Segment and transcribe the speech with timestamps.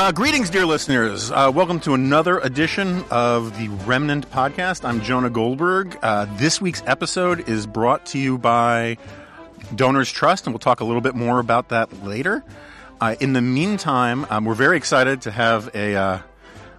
[0.00, 1.30] Uh, greetings, dear listeners.
[1.30, 4.82] Uh, welcome to another edition of the Remnant Podcast.
[4.82, 5.98] I'm Jonah Goldberg.
[6.00, 8.96] Uh, this week's episode is brought to you by
[9.74, 12.42] Donors Trust, and we'll talk a little bit more about that later.
[12.98, 16.18] Uh, in the meantime, um, we're very excited to have a uh,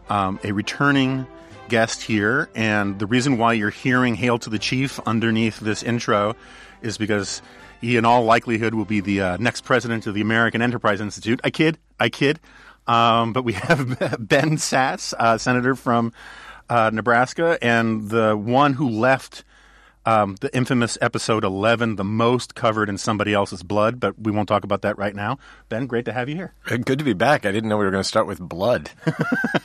[0.10, 1.28] um, a returning
[1.70, 6.36] guest here, and the reason why you're hearing "Hail to the Chief" underneath this intro
[6.82, 7.44] is because
[7.82, 11.40] he, in all likelihood, will be the uh, next president of the American Enterprise Institute.
[11.44, 12.40] I kid, I kid.
[12.88, 16.14] Um, but we have Ben Sasse, uh, senator from
[16.70, 19.44] uh, Nebraska, and the one who left
[20.06, 24.48] um, the infamous episode 11, the most covered in somebody else's blood, but we won't
[24.48, 25.38] talk about that right now.
[25.70, 26.54] Ben, great to have you here.
[26.70, 27.46] Uh, Good to be back.
[27.46, 28.90] I didn't know we were going to start with blood.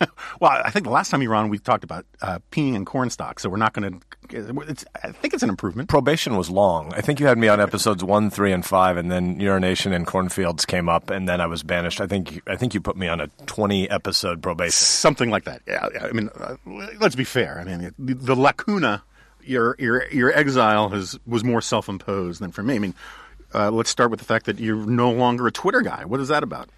[0.40, 2.84] Well, I think the last time you were on, we talked about uh, peeing in
[2.84, 4.86] cornstalk, so we're not going to.
[5.02, 5.88] I think it's an improvement.
[5.88, 6.92] Probation was long.
[6.94, 10.06] I think you had me on episodes one, three, and five, and then urination and
[10.06, 12.00] cornfields came up, and then I was banished.
[12.00, 14.72] I think I think you put me on a twenty episode probation.
[14.72, 15.62] Something like that.
[15.66, 16.56] Yeah, yeah, I mean, uh,
[17.00, 17.58] let's be fair.
[17.60, 19.04] I mean, the, the lacuna,
[19.46, 22.76] your your your exile has was more self imposed than for me.
[22.76, 22.94] I mean,
[23.54, 26.04] uh, let's start with the fact that you're no longer a Twitter guy.
[26.04, 26.68] What is that about?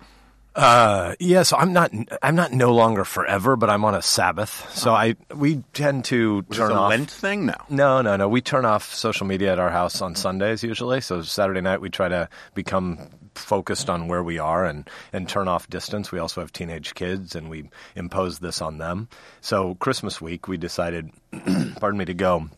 [0.55, 4.69] Uh, yeah, so I'm not I'm not no longer forever, but I'm on a Sabbath.
[4.75, 6.91] So I we tend to Was turn off.
[6.91, 7.47] Lent thing?
[7.47, 7.55] No.
[7.69, 8.29] No, no, no.
[8.29, 11.01] We turn off social media at our house on Sundays usually.
[11.01, 12.99] So Saturday night we try to become
[13.39, 16.13] focused on where we are and, and turn off distance.
[16.13, 19.09] We also have teenage kids and we impose this on them.
[19.41, 21.11] So Christmas week we decided,
[21.81, 22.49] pardon me, to go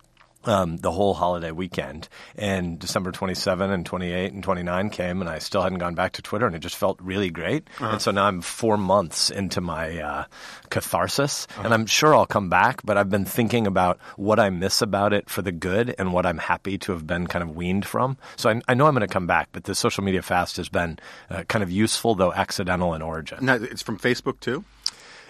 [0.45, 2.09] um, the whole holiday weekend.
[2.37, 6.23] And December 27 and 28 and 29 came, and I still hadn't gone back to
[6.23, 7.69] Twitter, and it just felt really great.
[7.81, 10.25] And so now I'm four months into my uh,
[10.71, 14.81] catharsis, and I'm sure I'll come back, but I've been thinking about what I miss
[14.83, 17.85] about it for the good and what I'm happy to have been kind of weaned
[17.85, 18.17] from.
[18.37, 20.69] So I, I know I'm going to come back, but the social media fast has
[20.69, 20.99] been
[21.29, 23.45] uh, kind of useful, though accidental in origin.
[23.45, 24.65] No, it's from Facebook too.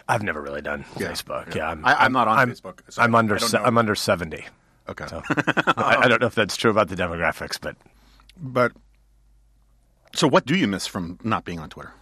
[0.09, 1.55] I've never really done Yeah, Facebook.
[1.55, 1.57] yeah.
[1.57, 3.95] Yeah, I'm, I- I'm not on I'm, Facebook, so I'm I under se- I'm under
[3.95, 4.45] 70.
[4.91, 5.07] Okay.
[5.77, 7.77] I, I don't know if that's true about the demographics, but
[8.37, 8.73] But
[10.15, 11.93] so, what do you miss from not being on Twitter?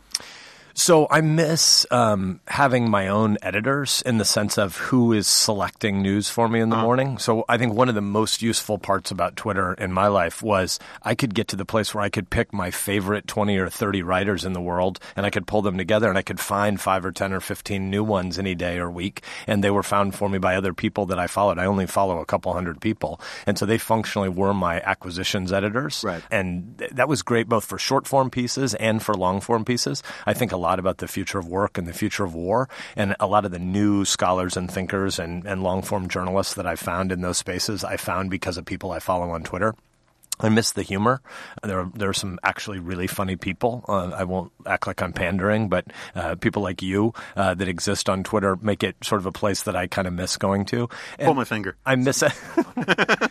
[0.79, 6.03] So I miss um, having my own editors in the sense of who is selecting
[6.03, 7.19] news for me in the morning.
[7.19, 10.79] So I think one of the most useful parts about Twitter in my life was
[11.03, 14.03] I could get to the place where I could pick my favorite 20 or 30
[14.03, 17.05] writers in the world and I could pull them together and I could find five
[17.05, 19.25] or 10 or 15 new ones any day or week.
[19.49, 21.59] And they were found for me by other people that I followed.
[21.59, 23.21] I only follow a couple hundred people.
[23.49, 26.05] And so they functionally were my acquisitions editors.
[26.05, 26.23] Right.
[26.31, 30.05] And th- that was great both for short form pieces and for long form pieces.
[30.25, 32.69] I think a lot about the future of work and the future of war.
[32.97, 36.67] And a lot of the new scholars and thinkers and, and long form journalists that
[36.67, 39.75] I found in those spaces, I found because of people I follow on Twitter.
[40.41, 41.21] I miss the humor.
[41.63, 43.85] There are, there are some actually really funny people.
[43.89, 48.09] Uh, I won't act like I'm pandering, but uh, people like you uh, that exist
[48.09, 50.89] on Twitter make it sort of a place that I kind of miss going to.
[51.19, 51.77] And Pull my finger.
[51.85, 52.33] I miss it.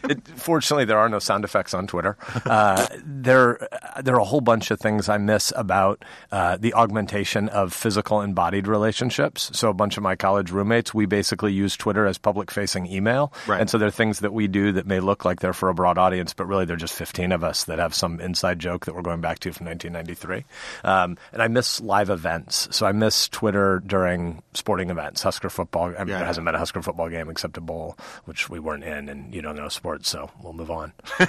[0.10, 0.28] it.
[0.28, 2.18] Fortunately, there are no sound effects on Twitter.
[2.46, 3.68] Uh, there,
[4.02, 8.22] there are a whole bunch of things I miss about uh, the augmentation of physical
[8.22, 9.50] embodied relationships.
[9.54, 13.62] So, a bunch of my college roommates, we basically use Twitter as public-facing email, Right.
[13.62, 15.74] and so there are things that we do that may look like they're for a
[15.74, 18.96] broad audience, but really they're just 15 of us that have some inside joke that
[18.96, 20.44] we're going back to from 1993.
[20.84, 22.68] Um, and I miss live events.
[22.76, 25.86] So I miss Twitter during sporting events, Husker football.
[25.86, 26.18] I mean, Yeah.
[26.18, 29.34] there hasn't been a Husker football game except a bowl, which we weren't in, and
[29.34, 30.92] you don't know sports, so we'll move on.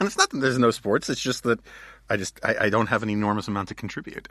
[0.00, 1.08] it's not that there's no sports.
[1.10, 1.60] It's just that
[2.10, 4.28] I just I, I don't have an enormous amount to contribute.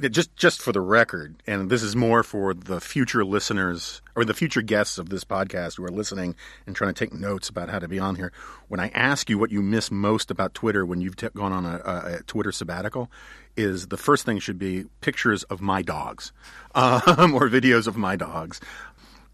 [0.00, 4.32] Just just for the record, and this is more for the future listeners or the
[4.32, 6.34] future guests of this podcast who are listening
[6.66, 8.32] and trying to take notes about how to be on here.
[8.68, 11.66] When I ask you what you miss most about Twitter when you've t- gone on
[11.66, 13.10] a, a, a Twitter sabbatical,
[13.54, 16.32] is the first thing should be pictures of my dogs
[16.74, 18.62] um, or videos of my dogs,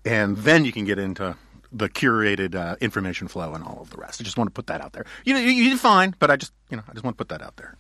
[0.05, 1.37] and then you can get into
[1.71, 4.21] the curated uh, information flow and all of the rest.
[4.21, 5.07] I just want to put that out there.
[5.25, 7.25] You know, you, you did fine, but I just, you know, I just want to
[7.25, 7.77] put that out there.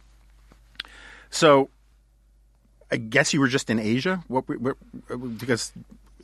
[1.30, 1.70] So,
[2.90, 4.22] I guess you were just in Asia.
[4.28, 4.48] What?
[4.48, 4.76] what
[5.38, 5.72] because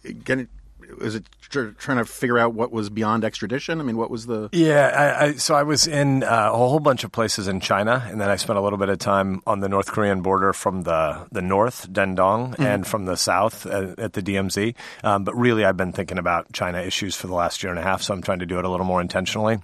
[0.05, 0.49] again,
[1.00, 3.81] is it tr- trying to figure out what was beyond extradition?
[3.81, 4.49] I mean, what was the?
[4.52, 8.06] Yeah, I, I, so I was in uh, a whole bunch of places in China,
[8.08, 10.82] and then I spent a little bit of time on the North Korean border from
[10.82, 14.75] the, the north, Dandong, and from the south uh, at the DMZ.
[15.02, 17.82] Um, but really, I've been thinking about China issues for the last year and a
[17.82, 19.58] half, so I'm trying to do it a little more intentionally.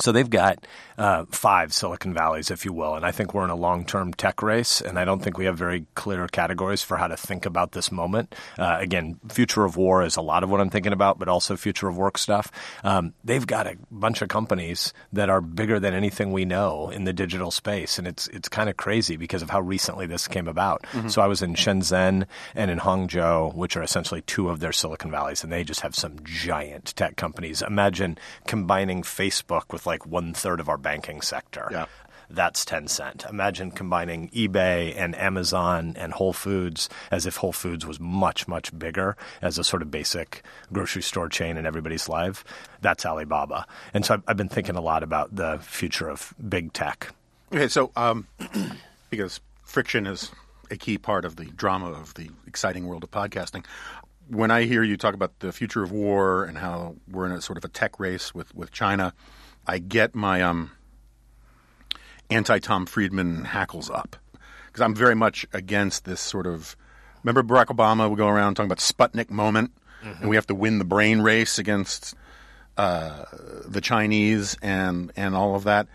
[0.00, 0.66] So they've got
[1.00, 4.42] uh, five Silicon Valleys, if you will, and I think we're in a long-term tech
[4.42, 7.72] race, and I don't think we have very clear categories for how to think about
[7.72, 8.34] this moment.
[8.58, 11.56] Uh, again, future of war is a lot of what I'm thinking about, but also
[11.56, 12.52] future of work stuff.
[12.84, 17.04] Um, they've got a bunch of companies that are bigger than anything we know in
[17.04, 20.48] the digital space, and it's it's kind of crazy because of how recently this came
[20.48, 20.82] about.
[20.92, 21.08] Mm-hmm.
[21.08, 25.10] So I was in Shenzhen and in Hangzhou, which are essentially two of their Silicon
[25.10, 27.62] Valleys, and they just have some giant tech companies.
[27.62, 31.68] Imagine combining Facebook with like one third of our banking sector.
[31.70, 31.86] Yeah.
[32.28, 33.28] That's Tencent.
[33.28, 38.76] Imagine combining eBay and Amazon and Whole Foods as if Whole Foods was much, much
[38.76, 40.42] bigger as a sort of basic
[40.72, 42.44] grocery store chain in everybody's life.
[42.80, 43.66] That's Alibaba.
[43.94, 47.12] And so I've, I've been thinking a lot about the future of big tech.
[47.52, 48.26] Okay, so um,
[49.10, 50.30] because friction is
[50.70, 53.64] a key part of the drama of the exciting world of podcasting,
[54.28, 57.40] when I hear you talk about the future of war and how we're in a
[57.40, 59.12] sort of a tech race with, with China,
[59.66, 60.70] I get my um,
[62.30, 64.16] anti Tom Friedman hackles up
[64.66, 66.76] because I'm very much against this sort of.
[67.22, 69.72] Remember Barack Obama would go around talking about Sputnik moment,
[70.02, 70.22] mm-hmm.
[70.22, 72.14] and we have to win the brain race against
[72.78, 73.24] uh,
[73.66, 75.86] the Chinese and and all of that.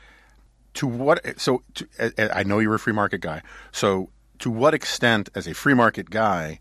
[0.76, 1.40] To what?
[1.40, 3.42] So to, I know you're a free market guy.
[3.72, 4.10] So
[4.40, 6.60] to what extent, as a free market guy,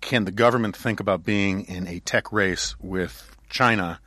[0.00, 4.00] can the government think about being in a tech race with China?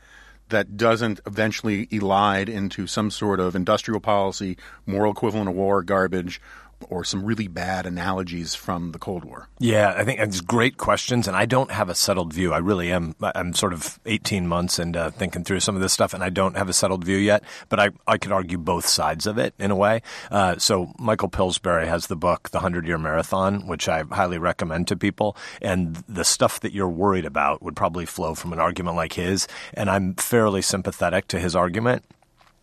[0.50, 6.42] That doesn't eventually elide into some sort of industrial policy, moral equivalent of war garbage,
[6.90, 9.48] or some really bad analogies from the Cold War?
[9.60, 12.54] Yeah, I think it's great questions, and I don't have a settled view.
[12.54, 13.16] I really am.
[13.22, 16.30] I'm sort of 18 months and uh, thinking through some of this stuff, and I
[16.30, 17.44] don't have a settled view yet.
[17.70, 20.02] But I, I could argue both sides of it in a way.
[20.32, 24.88] Uh, so Michael Pillsbury has the book, The Hundred Year Marathon, which I highly recommend
[24.90, 25.36] to people.
[25.62, 29.48] And the stuff that you're worried about would probably flow from an argument like his.
[29.74, 32.06] And I'm fairly sympathetic to his argument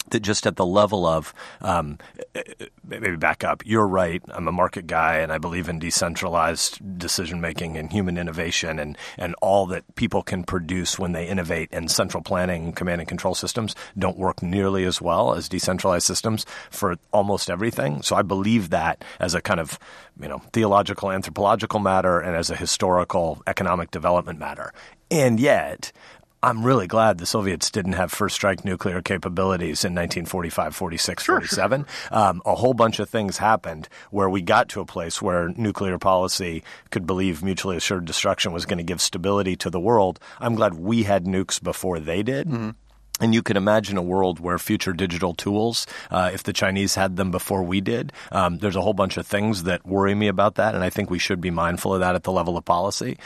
[0.08, 1.99] that just at the level of um,
[2.85, 3.62] maybe back up.
[3.64, 4.23] You're right.
[4.29, 8.97] I'm a market guy, and I believe in decentralized decision making and human innovation, and
[9.19, 11.69] and all that people can produce when they innovate.
[11.73, 16.47] And central planning, command and control systems don't work nearly as well as decentralized systems
[16.70, 18.02] for almost everything.
[18.02, 19.79] So I believe that as a kind of
[20.20, 24.73] you know theological, anthropological matter, and as a historical economic development matter.
[25.11, 25.91] And yet,
[26.43, 31.35] I'm really glad the Soviets didn't have first strike nuclear capabilities in 1945, 46, sure,
[31.37, 31.85] 47.
[31.85, 32.19] Sure.
[32.19, 35.99] Um, a whole bunch of things happened where we got to a place where nuclear
[35.99, 40.19] policy could believe mutually assured destruction was going to give stability to the world.
[40.39, 42.49] I'm glad we had nukes before they did.
[42.49, 42.71] Mm-hmm.
[43.21, 47.17] And you can imagine a world where future digital tools, uh, if the Chinese had
[47.17, 50.55] them before we did, um, there's a whole bunch of things that worry me about
[50.55, 53.19] that, and I think we should be mindful of that at the level of policy.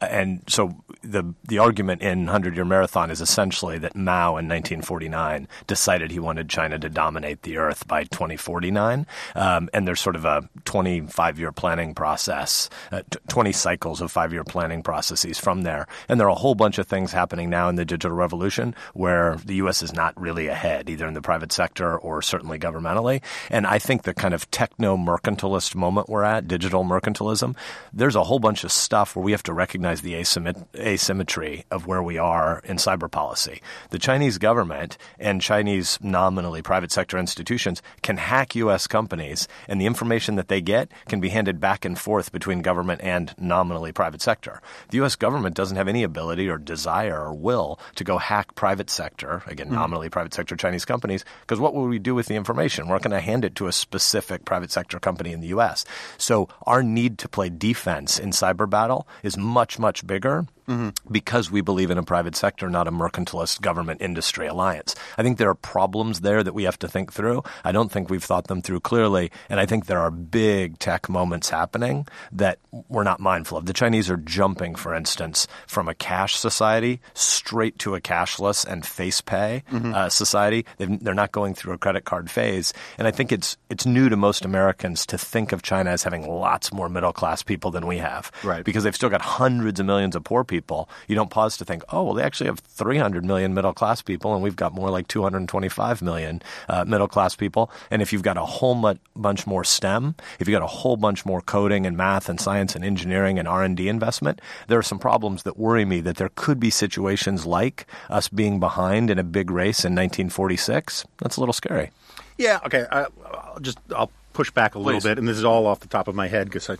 [0.00, 5.46] And so the the argument in Hundred Year Marathon is essentially that Mao in 1949
[5.66, 10.24] decided he wanted China to dominate the Earth by 2049, um, and there's sort of
[10.24, 15.62] a 25 year planning process, uh, t- 20 cycles of five year planning processes from
[15.62, 18.74] there, and there are a whole bunch of things happening now in the digital revolution
[18.94, 19.82] where the U.S.
[19.82, 23.22] is not really ahead, either in the private sector or certainly governmentally.
[23.50, 27.56] And I think the kind of techno mercantilist moment we're at, digital mercantilism,
[27.92, 32.02] there's a whole bunch of stuff where we have to recognize the asymmetry of where
[32.02, 33.62] we are in cyber policy.
[33.90, 38.86] The Chinese government and Chinese nominally private sector institutions can hack U.S.
[38.86, 43.00] companies, and the information that they get can be handed back and forth between government
[43.02, 44.60] and nominally private sector.
[44.90, 45.16] The U.S.
[45.16, 49.50] government doesn't have any ability or desire or will to go hack private sector sector,
[49.50, 52.86] again, mm nominally private sector Chinese companies, because what will we do with the information?
[52.86, 55.84] We're not going to hand it to a specific private sector company in the U.S.
[56.18, 60.90] So our need to play defense in cyber battle is much, much bigger mm-hmm.
[61.10, 64.94] because we believe in a private sector, not a mercantilist government industry alliance.
[65.18, 67.42] I think there are problems there that we have to think through.
[67.64, 71.08] I don't think we've thought them through clearly, and I think there are big tech
[71.08, 73.66] moments happening that we're not mindful of.
[73.66, 78.84] The Chinese are jumping, for instance, from a cash society straight to a cashless and
[78.84, 79.94] face pay mm-hmm.
[79.94, 80.64] uh, society.
[80.78, 84.08] they are not going through a credit card phase, and I think it's it's new
[84.08, 87.86] to most Americans to think of China as having lots more middle class people than
[87.86, 88.64] we have, right?
[88.64, 91.82] Because they've still got hundreds of millions of poor people, you don't pause to think,
[91.90, 95.08] oh, well, they actually have 300 million middle class people, and we've got more like
[95.08, 97.70] 225 million uh, middle class people.
[97.90, 100.96] And if you've got a whole mu- bunch more STEM, if you've got a whole
[100.96, 104.78] bunch more coding and math and science and engineering and R and D investment, there
[104.78, 106.00] are some problems that worry me.
[106.00, 111.04] That there could be situations like us being behind in a big race in 1946.
[111.18, 111.90] That's a little scary.
[112.38, 112.60] Yeah.
[112.66, 112.86] Okay.
[112.90, 113.06] I,
[113.52, 115.08] will just I'll push back a little Please.
[115.08, 116.76] bit, and this is all off the top of my head because I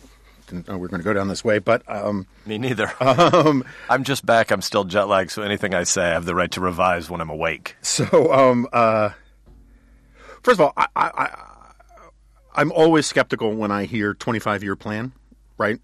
[0.52, 2.92] didn't know we are going to go down this way, but um, me neither.
[3.00, 4.50] Um, I'm just back.
[4.50, 7.20] I'm still jet lagged, so anything I say, I have the right to revise when
[7.20, 7.76] I'm awake.
[7.82, 9.10] So, um, uh,
[10.42, 11.46] First of all, I, I, I,
[12.54, 15.12] I'm always skeptical when I hear 25 year plan,
[15.56, 15.80] right?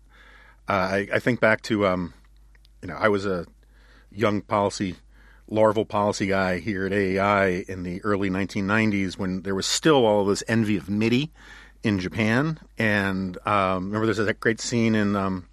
[0.69, 2.13] Uh, I, I think back to, um,
[2.83, 3.47] you know, I was a
[4.11, 4.97] young policy,
[5.49, 10.25] larval policy guy here at AEI in the early 1990s when there was still all
[10.25, 11.31] this envy of MITI
[11.83, 12.59] in Japan.
[12.79, 15.17] And um, remember, there's that great scene in.
[15.17, 15.47] Um,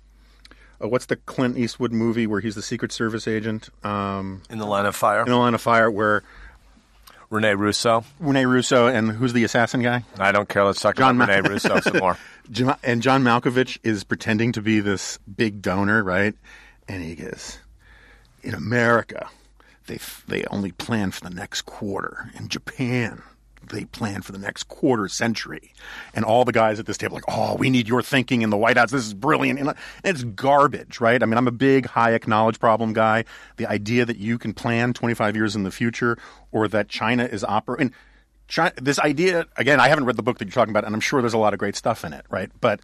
[0.83, 3.69] uh, what's the Clint Eastwood movie where he's the Secret Service agent?
[3.85, 6.21] Um, In the line of fire, in the Line of Fire, where
[7.29, 8.03] Rene Russo.
[8.19, 10.03] Rene Russo and who's the assassin guy?
[10.19, 10.63] I don't care.
[10.65, 12.17] Let's talk John about Ma- Rene Russo some more.
[12.51, 16.35] John, and John Malkovich is pretending to be this big donor, right?
[16.87, 17.57] And he goes,
[18.43, 19.29] "In America,
[19.87, 22.31] they they only plan for the next quarter.
[22.37, 23.23] In Japan,
[23.69, 25.73] they plan for the next quarter century."
[26.13, 28.57] And all the guys at this table like, "Oh, we need your thinking in the
[28.57, 28.91] White House.
[28.91, 31.21] This is brilliant." And uh, it's garbage, right?
[31.21, 33.25] I mean, I'm a big Hayek knowledge problem guy.
[33.57, 36.17] The idea that you can plan 25 years in the future,
[36.51, 37.93] or that China is operating.
[38.79, 41.19] This idea again i haven't read the book that you're talking about and i'm sure
[41.19, 42.79] there's a lot of great stuff in it right but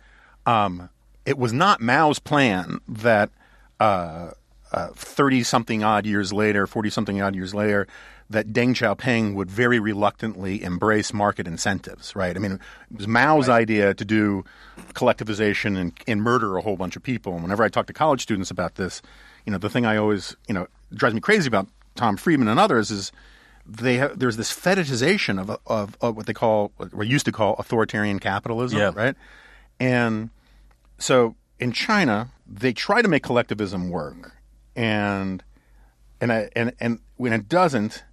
[0.47, 0.89] um,
[1.23, 3.29] it was not mao's plan that
[3.79, 4.31] uh,
[4.71, 7.87] uh, 30 something odd years later 40 something odd years later
[8.31, 13.49] that deng xiaoping would very reluctantly embrace market incentives right i mean it was mao's
[13.49, 14.43] idea to do
[14.93, 18.21] collectivization and, and murder a whole bunch of people and whenever i talk to college
[18.21, 19.01] students about this
[19.45, 22.59] you know the thing i always you know drives me crazy about tom friedman and
[22.59, 23.11] others is
[23.67, 27.53] they have, there's this fetishization of, of, of what they call what used to call
[27.59, 28.91] authoritarian capitalism, Yeah.
[28.95, 29.15] right?
[29.79, 30.31] And
[30.97, 34.33] so in China, they try to make collectivism work,
[34.75, 35.43] and
[36.19, 38.03] and I, and and when it doesn't,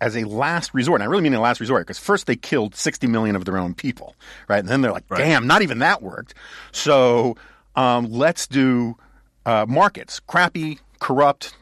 [0.00, 2.74] as a last resort, and I really mean a last resort, because first they killed
[2.74, 4.14] 60 million of their own people,
[4.48, 4.60] right?
[4.60, 6.34] And then they're like, damn, not even that worked.
[6.72, 7.36] So
[7.74, 8.96] um, let's do
[9.44, 11.54] uh, markets, crappy, corrupt,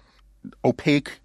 [0.65, 1.21] opaque,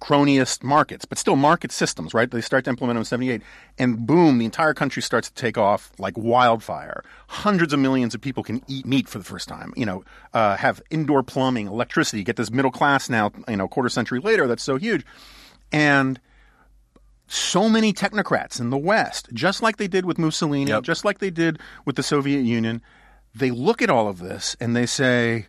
[0.00, 2.30] cronyist markets, but still market systems, right?
[2.30, 3.42] They start to implement them in 78.
[3.78, 7.02] And boom, the entire country starts to take off like wildfire.
[7.28, 10.56] Hundreds of millions of people can eat meat for the first time, you know, uh,
[10.56, 14.62] have indoor plumbing, electricity, get this middle class now, you know, quarter century later, that's
[14.62, 15.04] so huge.
[15.72, 16.20] And
[17.26, 20.82] so many technocrats in the West, just like they did with Mussolini, Yep.
[20.84, 22.82] just like they did with the Soviet Union,
[23.34, 25.46] they look at all of this and they say,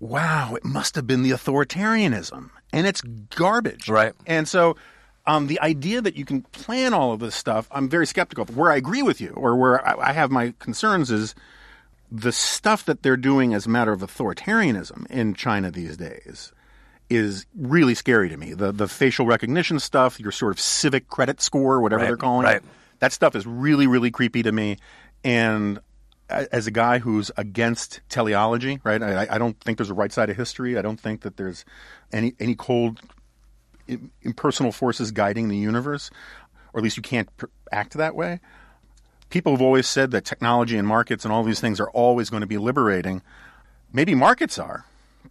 [0.00, 2.50] wow, it must have been the authoritarianism.
[2.72, 3.88] And it's garbage.
[3.88, 4.12] Right.
[4.26, 4.76] And so
[5.26, 8.56] um, the idea that you can plan all of this stuff, I'm very skeptical of.
[8.56, 11.34] Where I agree with you, or where I, I have my concerns, is
[12.10, 16.52] the stuff that they're doing as a matter of authoritarianism in China these days
[17.10, 18.54] is really scary to me.
[18.54, 22.44] The the facial recognition stuff, your sort of civic credit score, whatever Right, they're calling
[22.44, 22.56] right.
[22.56, 22.64] it,
[22.98, 24.76] that stuff is really really creepy to me.
[25.24, 25.80] And
[26.28, 29.02] as a guy who's against teleology, right?
[29.02, 30.76] I, I don't think there's a right side of history.
[30.76, 31.64] I don't think that there's
[32.12, 33.00] any any cold
[34.22, 36.10] impersonal forces guiding the universe,
[36.72, 37.28] or at least you can't
[37.72, 38.40] act that way.
[39.30, 42.42] People have always said that technology and markets and all these things are always going
[42.42, 43.22] to be liberating.
[43.92, 44.84] Maybe markets are,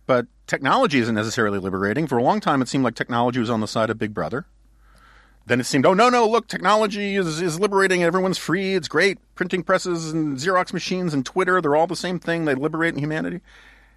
[0.05, 2.07] but technology isn't necessarily liberating.
[2.07, 4.45] For a long time, it seemed like technology was on the side of Big Brother.
[5.45, 8.03] Then it seemed, oh no, no, look, technology is, is liberating.
[8.03, 8.75] Everyone's free.
[8.75, 9.17] It's great.
[9.35, 12.45] Printing presses and Xerox machines and Twitter, they're all the same thing.
[12.45, 13.39] They liberate humanity.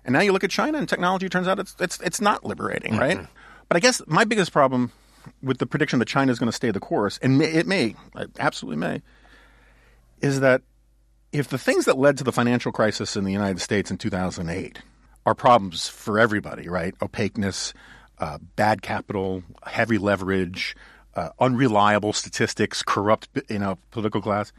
[0.04, 2.96] And now you look at China and technology turns out it's it's it's not liberating,
[2.96, 3.18] right?
[3.18, 3.32] Mm-hmm.
[3.68, 4.92] But I guess my biggest problem
[5.42, 7.94] with the prediction that China is going to stay the course, and may, it may,
[8.16, 9.02] it absolutely may,
[10.22, 10.62] is that
[11.32, 14.80] if the things that led to the financial crisis in the United States in 2008
[15.26, 16.94] are problems for everybody, right?
[17.02, 17.74] Opaqueness,
[18.18, 20.76] uh, bad capital, heavy leverage,
[21.14, 24.52] uh, unreliable statistics, corrupt, you know, political class.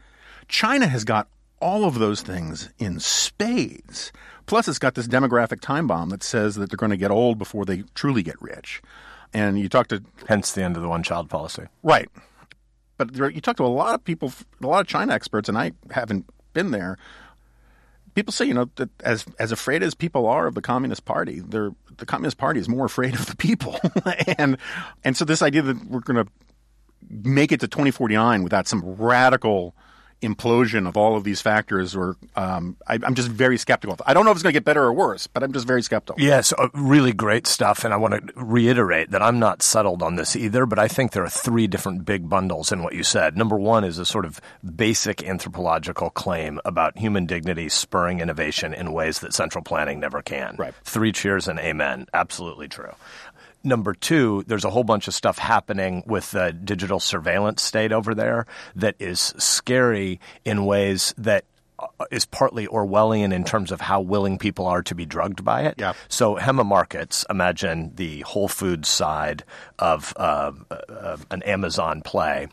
[0.48, 1.28] China has got
[1.60, 4.12] all of those things in spades.
[4.46, 7.38] Plus, it's got this demographic time bomb that says that they're going to get old
[7.38, 8.82] before they truly get rich.
[9.32, 11.66] And you talk to Hence the end of the one child policy.
[11.82, 12.08] Right.
[12.98, 15.56] But there, you talk to a lot of people, a lot of China experts, and
[15.56, 16.98] I haven't been there.
[18.14, 21.40] People say, you know, that as as afraid as people are of the Communist Party,
[21.40, 21.74] the
[22.06, 23.78] Communist Party is more afraid of the people,
[24.38, 24.58] and
[25.04, 26.30] and so this idea that we're going to
[27.08, 29.74] make it to 2049 without some radical
[30.22, 33.96] implosion of all of these factors, or um, I, I'm just very skeptical.
[34.06, 35.82] I don't know if it's going to get better or worse, but I'm just very
[35.82, 36.22] skeptical.
[36.22, 37.84] Yes, uh, really great stuff.
[37.84, 41.12] And I want to reiterate that I'm not settled on this either, but I think
[41.12, 43.36] there are three different big bundles in what you said.
[43.36, 44.40] Number one is a sort of
[44.76, 50.56] basic anthropological claim about human dignity spurring innovation in ways that central planning never can.
[50.58, 50.74] Right.
[50.84, 52.06] Three cheers and amen.
[52.14, 52.92] Absolutely true.
[53.64, 58.14] Number two, there's a whole bunch of stuff happening with the digital surveillance state over
[58.14, 61.44] there that is scary in ways that
[61.78, 61.88] uh,
[62.30, 65.74] partly Orwellian in terms of how willing people are to be drugged by it.
[65.78, 65.92] Yeah.
[66.08, 69.44] So Hema Markets, imagine the Whole Foods side
[69.78, 72.48] of uh, uh, an Amazon play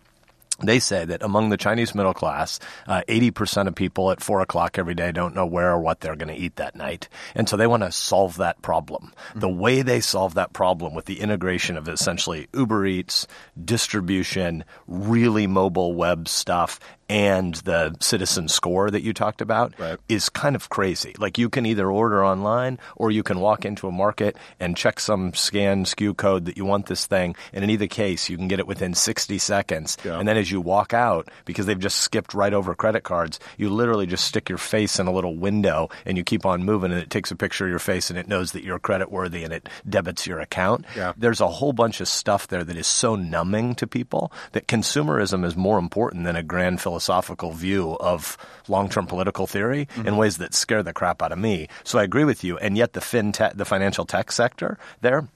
[0.61, 4.77] they say that among the Chinese middle class, uh, 80% of people at 4 o'clock
[4.77, 7.07] every day don't know where or what they're going to eat that night.
[7.35, 9.13] And so they want to solve that problem.
[9.29, 9.39] Mm-hmm.
[9.39, 13.27] The way they solve that problem with the integration of essentially Uber Eats,
[13.63, 19.97] distribution, really mobile web stuff, and the citizen score that you talked about right.
[20.07, 21.15] is kind of crazy.
[21.17, 24.99] Like you can either order online or you can walk into a market and check
[24.99, 27.35] some scan SKU code that you want this thing.
[27.51, 29.97] And in either case, you can get it within 60 seconds.
[30.05, 30.19] Yeah.
[30.19, 33.69] And then as you walk out, because they've just skipped right over credit cards, you
[33.69, 37.01] literally just stick your face in a little window and you keep on moving and
[37.01, 39.51] it takes a picture of your face and it knows that you're credit worthy and
[39.51, 40.85] it debits your account.
[40.95, 41.13] Yeah.
[41.17, 45.43] There's a whole bunch of stuff there that is so numbing to people that consumerism
[45.43, 48.37] is more important than a grand philosophy philosophical view of
[48.67, 50.07] long-term political theory mm-hmm.
[50.07, 51.67] in ways that scare the crap out of me.
[51.85, 52.57] So I agree with you.
[52.57, 55.29] And yet the fintech, the financial tech sector there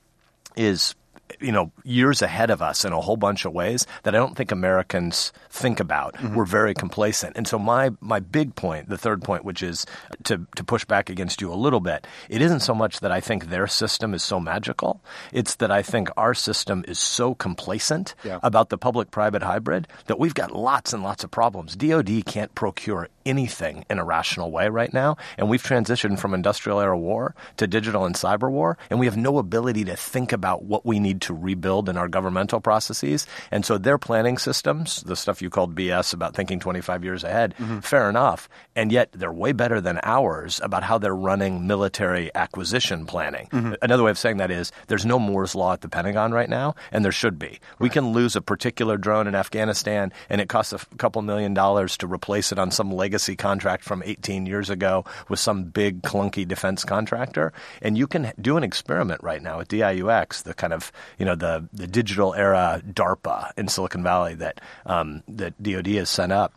[0.58, 0.93] is
[1.39, 4.35] you know, years ahead of us in a whole bunch of ways that I don't
[4.35, 6.15] think Americans think about.
[6.15, 6.35] Mm-hmm.
[6.35, 7.37] We're very complacent.
[7.37, 9.85] And so my my big point, the third point, which is
[10.23, 13.19] to to push back against you a little bit, it isn't so much that I
[13.19, 15.01] think their system is so magical.
[15.31, 18.39] It's that I think our system is so complacent yeah.
[18.43, 21.75] about the public private hybrid that we've got lots and lots of problems.
[21.75, 26.79] DoD can't procure anything in a rational way right now, and we've transitioned from industrial
[26.79, 30.63] era war to digital and cyber war, and we have no ability to think about
[30.63, 33.25] what we need to rebuild in our governmental processes.
[33.51, 37.55] And so their planning systems, the stuff you called BS about thinking 25 years ahead,
[37.57, 37.79] mm-hmm.
[37.79, 38.49] fair enough.
[38.75, 43.47] And yet they're way better than ours about how they're running military acquisition planning.
[43.51, 43.73] Mm-hmm.
[43.81, 46.75] Another way of saying that is there's no Moore's Law at the Pentagon right now,
[46.91, 47.47] and there should be.
[47.47, 47.59] Right.
[47.79, 51.97] We can lose a particular drone in Afghanistan, and it costs a couple million dollars
[51.97, 56.48] to replace it on some legacy contract from 18 years ago with some big clunky
[56.48, 57.53] defense contractor.
[57.82, 61.36] And you can do an experiment right now with DIUX, the kind of you know
[61.36, 66.53] the the digital era DARPA in Silicon Valley that um, that DoD has sent up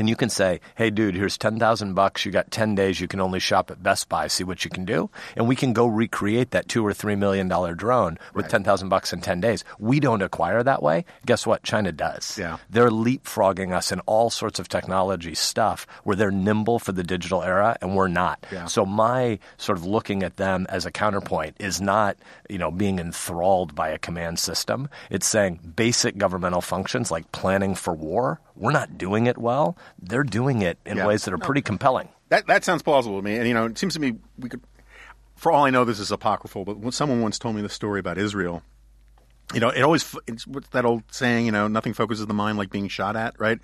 [0.00, 2.24] and you can say, "Hey, dude, here's ten thousand bucks.
[2.24, 3.00] You got ten days.
[3.00, 4.26] You can only shop at Best Buy.
[4.28, 7.48] See what you can do." And we can go recreate that two or three million
[7.48, 8.50] dollar drone with right.
[8.50, 9.64] ten thousand bucks in ten days.
[9.78, 11.04] We don't acquire that way.
[11.26, 11.62] Guess what?
[11.62, 12.38] China does.
[12.38, 12.58] Yeah.
[12.70, 17.42] They're leapfrogging us in all sorts of technology stuff where they're nimble for the digital
[17.42, 18.44] era, and we're not.
[18.52, 18.66] Yeah.
[18.66, 22.16] So my sort of looking at them as a counterpoint is not,
[22.48, 24.88] you know, being enthralled by a command system.
[25.10, 29.78] It's saying basic governmental functions like planning for war we're not doing it well.
[29.98, 31.06] They're doing it in yeah.
[31.06, 32.08] ways that are pretty compelling.
[32.28, 33.36] That that sounds plausible to me.
[33.36, 34.60] And you know, it seems to me we could.
[35.36, 38.00] For all I know, this is apocryphal, but when someone once told me the story
[38.00, 38.62] about Israel,
[39.54, 42.70] you know, it always it's that old saying, you know, nothing focuses the mind like
[42.70, 43.60] being shot at, right?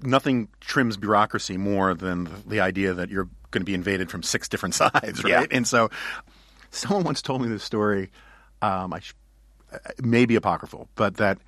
[0.00, 4.22] Nothing trims bureaucracy more than the, the idea that you're going to be invaded from
[4.22, 5.30] six different sides, right?
[5.30, 5.46] Yeah.
[5.50, 5.90] And so,
[6.70, 8.10] someone once told me this story.
[8.62, 9.14] Um, I sh-
[10.00, 11.38] maybe apocryphal, but that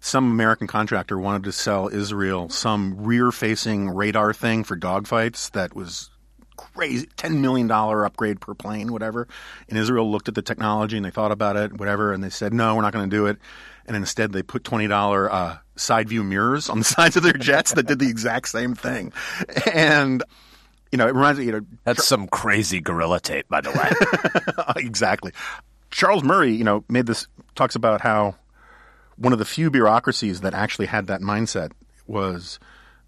[0.00, 5.74] some American contractor wanted to sell Israel some rear facing radar thing for dogfights that
[5.74, 6.10] was
[6.56, 9.28] crazy $10 million upgrade per plane, whatever.
[9.68, 12.52] And Israel looked at the technology and they thought about it, whatever, and they said,
[12.52, 13.38] no, we're not going to do it.
[13.86, 17.72] And instead, they put $20 uh, side view mirrors on the sides of their jets
[17.72, 19.12] that did the exact same thing.
[19.72, 20.22] And
[20.92, 21.46] you know, it reminds me.
[21.46, 24.82] You know, that's some crazy gorilla tape, by the way.
[24.82, 25.32] exactly.
[25.90, 28.36] Charles Murray, you know, made this talks about how
[29.18, 31.72] one of the few bureaucracies that actually had that mindset
[32.06, 32.58] was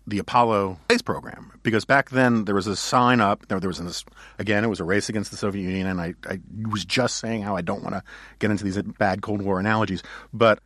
[0.06, 1.52] the Apollo space program.
[1.62, 3.46] Because back then there was a sign up.
[3.46, 4.04] There, there was this
[4.38, 4.64] again.
[4.64, 7.56] It was a race against the Soviet Union, and I, I was just saying how
[7.56, 8.02] I don't want to
[8.38, 10.60] get into these bad Cold War analogies, but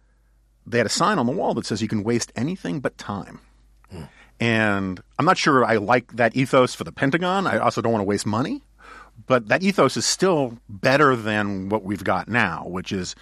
[0.66, 3.40] they had a sign on the wall that says you can waste anything but time.
[3.90, 4.04] Hmm.
[4.40, 7.46] And I'm not sure I like that ethos for the Pentagon.
[7.46, 8.62] I also don't want to waste money,
[9.26, 13.14] but that ethos is still better than what we've got now, which is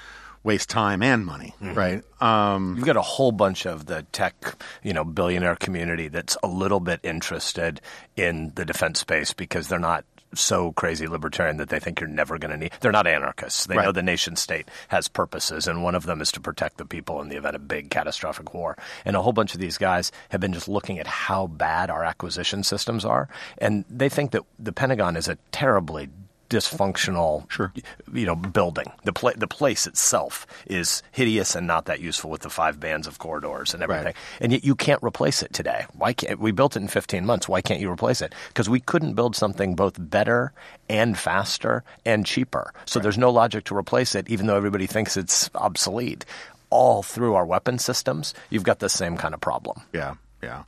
[0.44, 1.74] waste time and money, mm-hmm.
[1.74, 2.02] right?
[2.20, 4.34] Um, You've got a whole bunch of the tech,
[4.82, 7.80] you know, billionaire community that's a little bit interested
[8.16, 12.38] in the defense space because they're not so crazy libertarian that they think you're never
[12.38, 12.72] going to need.
[12.80, 13.66] They're not anarchists.
[13.66, 13.84] They right.
[13.84, 17.20] know the nation state has purposes, and one of them is to protect the people
[17.20, 18.76] in the event of big catastrophic war.
[19.04, 22.04] And a whole bunch of these guys have been just looking at how bad our
[22.04, 23.28] acquisition systems are,
[23.58, 26.08] and they think that the Pentagon is a terribly
[26.52, 27.72] dysfunctional, sure.
[28.12, 28.86] you know, building.
[29.04, 33.06] The pla- the place itself is hideous and not that useful with the five bands
[33.06, 34.04] of corridors and everything.
[34.06, 34.16] Right.
[34.40, 35.86] And yet you can't replace it today.
[35.94, 37.48] Why can't we built it in 15 months?
[37.48, 38.34] Why can't you replace it?
[38.48, 40.52] Because we couldn't build something both better
[40.88, 42.72] and faster and cheaper.
[42.84, 43.02] So right.
[43.02, 46.24] there's no logic to replace it, even though everybody thinks it's obsolete.
[46.68, 49.82] All through our weapon systems, you've got the same kind of problem.
[49.92, 50.64] Yeah, yeah.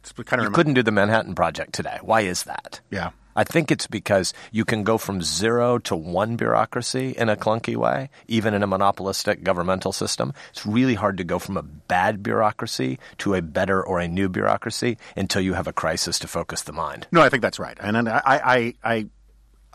[0.00, 1.98] It's kind of you couldn't do the Manhattan Project today.
[2.02, 2.80] Why is that?
[2.90, 7.36] Yeah, I think it's because you can go from zero to one bureaucracy in a
[7.36, 10.32] clunky way, even in a monopolistic governmental system.
[10.50, 14.28] It's really hard to go from a bad bureaucracy to a better or a new
[14.28, 17.06] bureaucracy until you have a crisis to focus the mind.
[17.12, 17.76] No, I think that's right.
[17.80, 19.06] And I, I, I,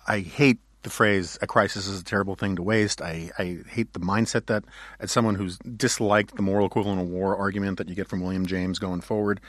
[0.07, 3.91] I hate the phrase "a crisis is a terrible thing to waste." I, I hate
[3.93, 4.63] the mindset that,
[4.99, 8.45] as someone who's disliked the moral equivalent of war argument that you get from William
[8.45, 9.41] James going forward,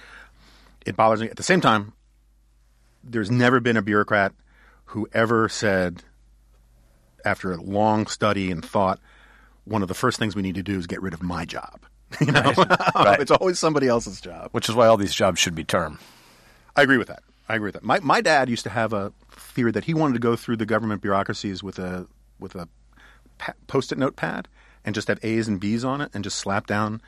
[0.84, 1.30] it bothers me.
[1.30, 1.92] At the same time,
[3.04, 4.32] there's never been a bureaucrat
[4.86, 6.02] who ever said,
[7.24, 8.98] after a long study and thought,
[9.64, 11.80] one of the first things we need to do is get rid of my job.
[12.20, 12.56] You know, right.
[12.94, 13.20] Right.
[13.20, 14.48] it's always somebody else's job.
[14.50, 16.00] Which is why all these jobs should be term.
[16.74, 17.22] I agree with that.
[17.48, 17.84] I agree with that.
[17.84, 20.66] My my dad used to have a theory that he wanted to go through the
[20.66, 22.08] government bureaucracies with a
[22.40, 22.68] with a
[23.68, 24.48] post-it notepad
[24.84, 27.00] and just have A's and B's on it and just slap down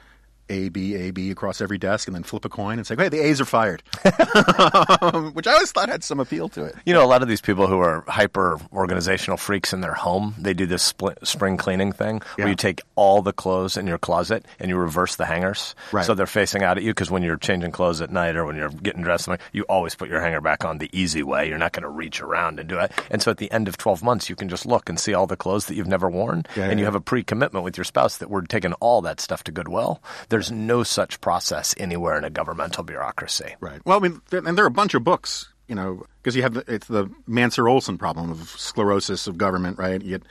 [0.52, 3.08] a B A B across every desk and then flip a coin and say, "Hey,
[3.08, 3.82] the A's are fired,"
[5.00, 6.74] um, which I always thought had some appeal to it.
[6.84, 10.34] You know, a lot of these people who are hyper organizational freaks in their home,
[10.38, 12.44] they do this split, spring cleaning thing yeah.
[12.44, 16.04] where you take all the clothes in your closet and you reverse the hangers, right.
[16.04, 16.90] so they're facing out at you.
[16.90, 20.08] Because when you're changing clothes at night or when you're getting dressed, you always put
[20.08, 21.48] your hanger back on the easy way.
[21.48, 22.92] You're not going to reach around and do it.
[23.10, 25.26] And so at the end of 12 months, you can just look and see all
[25.26, 26.78] the clothes that you've never worn, yeah, and yeah.
[26.78, 30.02] you have a pre-commitment with your spouse that we're taking all that stuff to Goodwill.
[30.28, 33.54] There's no such process anywhere in a governmental bureaucracy.
[33.60, 33.80] Right.
[33.84, 36.54] Well, I mean, and there are a bunch of books, you know, because you have
[36.54, 40.02] the, it's the Mancur Olson problem of sclerosis of government, right?
[40.02, 40.22] Get,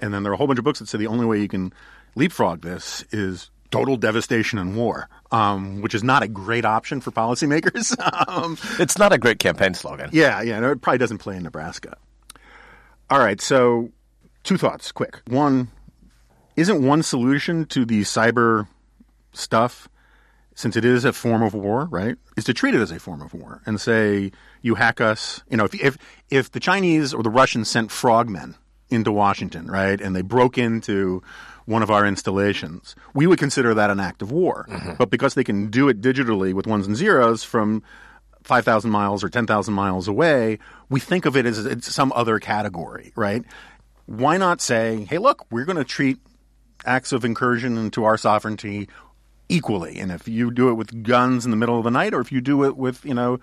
[0.00, 1.48] and then there are a whole bunch of books that say the only way you
[1.48, 1.72] can
[2.14, 7.10] leapfrog this is total devastation and war, um, which is not a great option for
[7.10, 7.94] policymakers.
[8.28, 10.10] um, it's not a great campaign slogan.
[10.12, 11.96] Yeah, yeah, no, it probably doesn't play in Nebraska.
[13.10, 13.90] All right, so
[14.42, 15.20] two thoughts, quick.
[15.28, 15.68] One,
[16.56, 18.66] isn't one solution to the cyber
[19.36, 19.88] stuff
[20.54, 23.20] since it is a form of war, right, is to treat it as a form
[23.20, 25.42] of war and say you hack us.
[25.50, 25.98] You know, if if
[26.30, 28.54] if the Chinese or the Russians sent frogmen
[28.88, 31.22] into Washington, right, and they broke into
[31.66, 34.66] one of our installations, we would consider that an act of war.
[34.68, 34.92] Mm-hmm.
[34.98, 37.82] But because they can do it digitally with ones and zeros from
[38.44, 43.12] 5,000 miles or 10,000 miles away, we think of it as it's some other category,
[43.16, 43.42] right?
[44.06, 46.18] Why not say, hey, look, we're going to treat
[46.84, 48.88] acts of incursion into our sovereignty
[49.48, 49.98] equally.
[49.98, 52.32] And if you do it with guns in the middle of the night, or if
[52.32, 53.38] you do it with you know,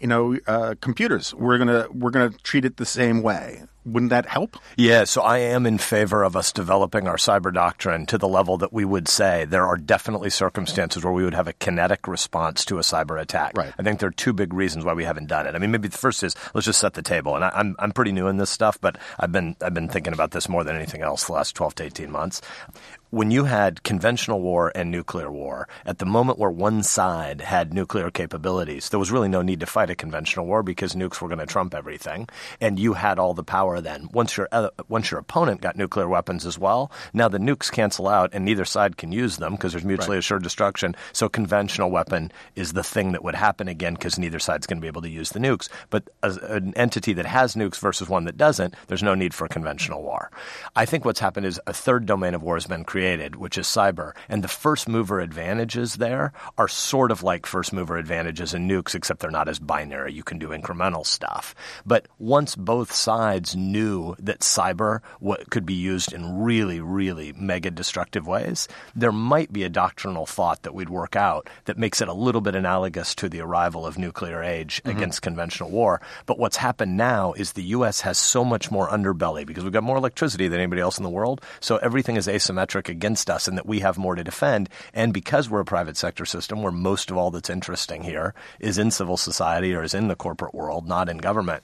[0.00, 3.62] you know, uh, computers, we're gonna we're gonna treat it the same way.
[3.84, 4.58] Wouldn't that help?
[4.76, 8.58] Yeah, so I am in favor of us developing our cyber doctrine to the level
[8.58, 12.66] that we would say there are definitely circumstances where we would have a kinetic response
[12.66, 13.56] to a cyber attack.
[13.56, 13.72] Right.
[13.78, 15.54] I think there are two big reasons why we haven't done it.
[15.54, 17.34] I mean, maybe the first is let's just set the table.
[17.34, 20.12] And I, I'm I'm pretty new in this stuff, but I've been I've been thinking
[20.12, 22.42] about this more than anything else the last 12 to 18 months
[23.10, 27.72] when you had conventional war and nuclear war, at the moment where one side had
[27.72, 31.28] nuclear capabilities, there was really no need to fight a conventional war because nukes were
[31.28, 32.28] going to trump everything,
[32.60, 34.10] and you had all the power then.
[34.12, 38.08] Once your uh, once your opponent got nuclear weapons as well, now the nukes cancel
[38.08, 40.18] out, and neither side can use them because there's mutually right.
[40.18, 40.94] assured destruction.
[41.12, 44.82] So conventional weapon is the thing that would happen again because neither side's going to
[44.82, 45.70] be able to use the nukes.
[45.88, 49.48] But an entity that has nukes versus one that doesn't, there's no need for a
[49.48, 50.30] conventional war.
[50.76, 53.56] I think what's happened is a third domain of war has been created created, which
[53.56, 54.10] is cyber.
[54.28, 58.96] And the first mover advantages there are sort of like first mover advantages in nukes,
[58.96, 60.12] except they're not as binary.
[60.12, 61.54] You can do incremental stuff.
[61.86, 67.70] But once both sides knew that cyber what could be used in really, really mega
[67.70, 72.08] destructive ways, there might be a doctrinal thought that we'd work out that makes it
[72.08, 74.96] a little bit analogous to the arrival of nuclear age mm-hmm.
[74.96, 76.00] against conventional war.
[76.26, 78.00] But what's happened now is the U.S.
[78.00, 81.10] has so much more underbelly because we've got more electricity than anybody else in the
[81.10, 81.42] world.
[81.60, 84.68] So everything is asymmetric against us and that we have more to defend.
[84.92, 88.78] And because we're a private sector system where most of all that's interesting here is
[88.78, 91.62] in civil society or is in the corporate world, not in government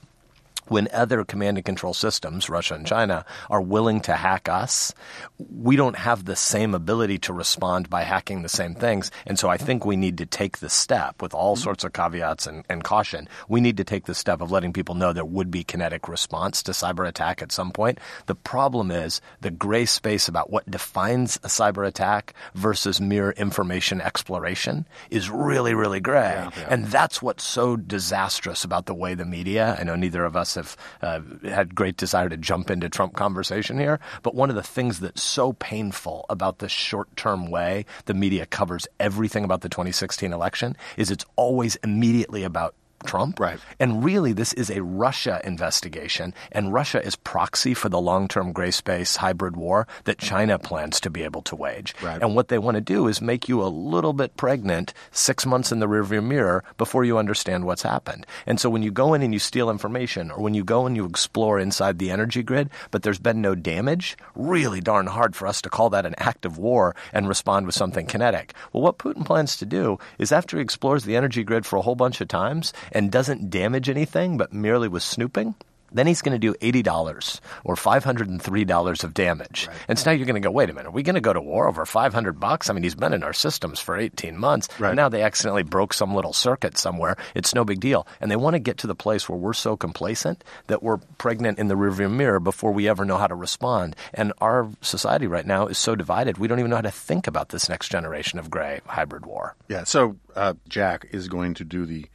[0.68, 4.92] when other command and control systems, Russia and China, are willing to hack us,
[5.38, 9.11] we don't have the same ability to respond by hacking the same things.
[9.27, 12.46] And so I think we need to take the step with all sorts of caveats
[12.46, 13.29] and, and caution.
[13.48, 16.62] We need to take the step of letting people know there would be kinetic response
[16.64, 17.98] to cyber attack at some point.
[18.27, 24.00] The problem is the gray space about what defines a cyber attack versus mere information
[24.00, 26.33] exploration is really, really gray.
[26.35, 26.66] Yeah, yeah.
[26.70, 30.54] And that's what's so disastrous about the way the media, I know neither of us
[30.55, 34.01] have uh, had great desire to jump into Trump conversation here.
[34.23, 38.47] But one of the things that's so painful about the short term way the media
[38.47, 43.40] covers everything about the 2016 election is it's always immediately about Trump.
[43.40, 43.59] Right.
[43.79, 48.53] And really, this is a Russia investigation, and Russia is proxy for the long term
[48.53, 51.95] gray space hybrid war that China plans to be able to wage.
[52.03, 52.21] Right.
[52.21, 55.73] And what they want to do is make you a little bit pregnant six months
[55.73, 58.27] in the rearview mirror before you understand what's happened.
[58.47, 60.97] And so when you go in and you steal information, or when you go and
[60.97, 65.47] you explore inside the energy grid, but there's been no damage, really darn hard for
[65.47, 68.55] us to call that an act of war and respond with something kinetic.
[68.73, 71.83] Well, what Putin plans to do is after he explores the energy grid for a
[71.83, 75.54] whole bunch of times and doesn't damage anything, but merely was snooping,
[75.94, 79.68] then he's going to do $80 or $503 of damage.
[79.68, 79.76] Right.
[79.88, 81.33] And so now you're going to go, wait a minute, are we going to go
[81.33, 82.68] to war over 500 bucks?
[82.68, 84.68] I mean, he's been in our systems for 18 months.
[84.78, 84.90] Right.
[84.90, 87.16] And now they accidentally broke some little circuit somewhere.
[87.35, 88.07] It's no big deal.
[88.20, 91.59] And they want to get to the place where we're so complacent that we're pregnant
[91.59, 93.94] in the rearview mirror before we ever know how to respond.
[94.12, 97.28] And our society right now is so divided, we don't even know how to think
[97.28, 99.54] about this next generation of gray hybrid war.
[99.68, 99.85] Yeah.
[99.85, 102.07] So uh, Jack is going to do the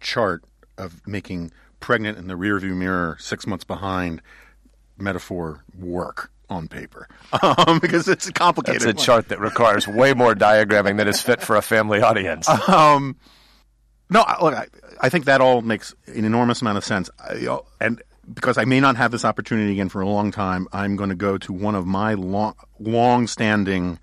[0.00, 0.44] chart
[0.76, 4.22] of making pregnant in the rearview mirror, six months behind
[4.96, 7.08] metaphor work on paper
[7.42, 8.82] um, because it's a complicated.
[8.82, 12.48] It's a chart that requires way more diagramming than is fit for a family audience.
[12.68, 13.16] Um,
[14.10, 14.66] no, look, I,
[15.00, 17.10] I, think that all makes an enormous amount of sense.
[17.18, 20.96] I, and because I may not have this opportunity again for a long time, I'm
[20.96, 23.98] going to go to one of my long, long-standing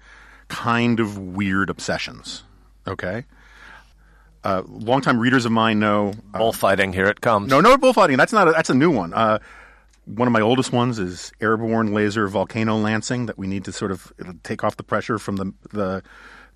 [0.48, 2.44] kind of weird obsessions.
[2.88, 3.26] Okay,
[4.46, 6.94] uh, longtime readers of mine know uh, bullfighting.
[6.94, 7.50] Here it comes.
[7.50, 8.18] No, no bullfighting.
[8.18, 8.48] That's not.
[8.48, 9.14] A, that's a new one.
[9.14, 9.40] Uh,
[10.06, 13.92] one of my oldest ones is airborne laser volcano lancing that we need to sort
[13.92, 16.04] of take off the pressure from the the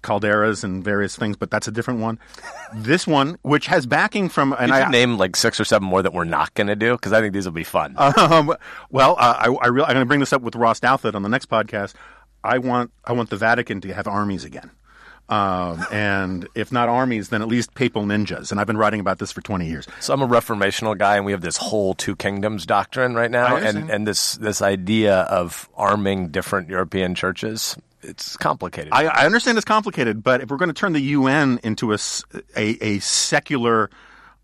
[0.04, 2.20] calderas and various things, but that's a different one.
[2.76, 6.14] this one, which has backing from, and I name like six or seven more that
[6.14, 7.96] we're not going to do because I think these will be fun.
[7.98, 8.56] Um,
[8.92, 11.24] well, uh, I, I re- I'm going to bring this up with Ross Douthat on
[11.24, 11.96] the next podcast.
[12.44, 14.72] I want I want the Vatican to have armies again.
[15.30, 18.52] Um, and if not armies, then at least papal ninjas.
[18.52, 19.88] And I've been writing about this for 20 years.
[20.00, 23.56] So I'm a reformational guy, and we have this whole two kingdoms doctrine right now,
[23.56, 27.78] and and this this idea of arming different European churches.
[28.02, 28.94] It's complicated.
[28.94, 31.98] I, I understand it's complicated, but if we're going to turn the UN into a,
[32.56, 33.90] a, a secular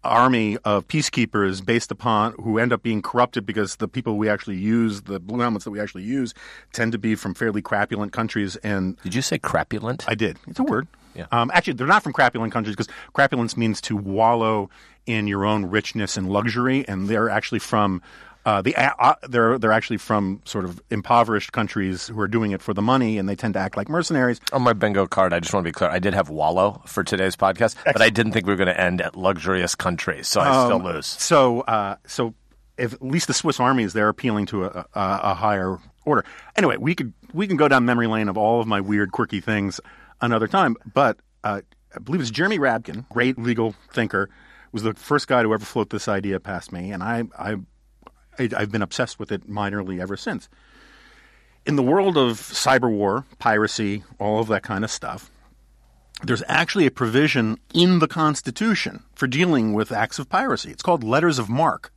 [0.06, 4.58] army of peacekeepers based upon who end up being corrupted because the people we actually
[4.58, 6.34] use, the blue helmets that we actually use,
[6.74, 8.56] tend to be from fairly crapulent countries.
[8.58, 10.06] And did you say crapulent?
[10.08, 10.38] I did.
[10.48, 10.88] It's a word.
[11.16, 11.28] Yeah.
[11.32, 14.70] Um, actually, they're not from crapulent countries because crapulence means to wallow
[15.06, 18.02] in your own richness and luxury, and they're actually from
[18.46, 22.62] uh, the uh, they're they're actually from sort of impoverished countries who are doing it
[22.62, 24.40] for the money, and they tend to act like mercenaries.
[24.54, 27.04] On my bingo card, I just want to be clear: I did have wallow for
[27.04, 27.94] today's podcast, Excellent.
[27.94, 30.68] but I didn't think we were going to end at luxurious countries, so I um,
[30.68, 31.08] still lose.
[31.08, 32.36] So, uh, so
[32.78, 36.24] if at least the Swiss army is there appealing to a, a, a higher order.
[36.56, 39.42] Anyway, we could we can go down memory lane of all of my weird, quirky
[39.42, 39.82] things
[40.22, 41.62] another time, but uh,
[41.96, 44.30] I believe it's Jeremy Rabkin, great legal thinker,
[44.72, 47.58] was the first guy to ever float this idea past me, and I I
[48.40, 50.50] I, I've been obsessed with it minorly ever since.
[51.66, 55.32] In the world of cyber war, piracy, all of that kind of stuff,
[56.24, 60.72] there's actually a provision in the Constitution for dealing with acts of piracy.
[60.72, 61.92] It's called letters of marque.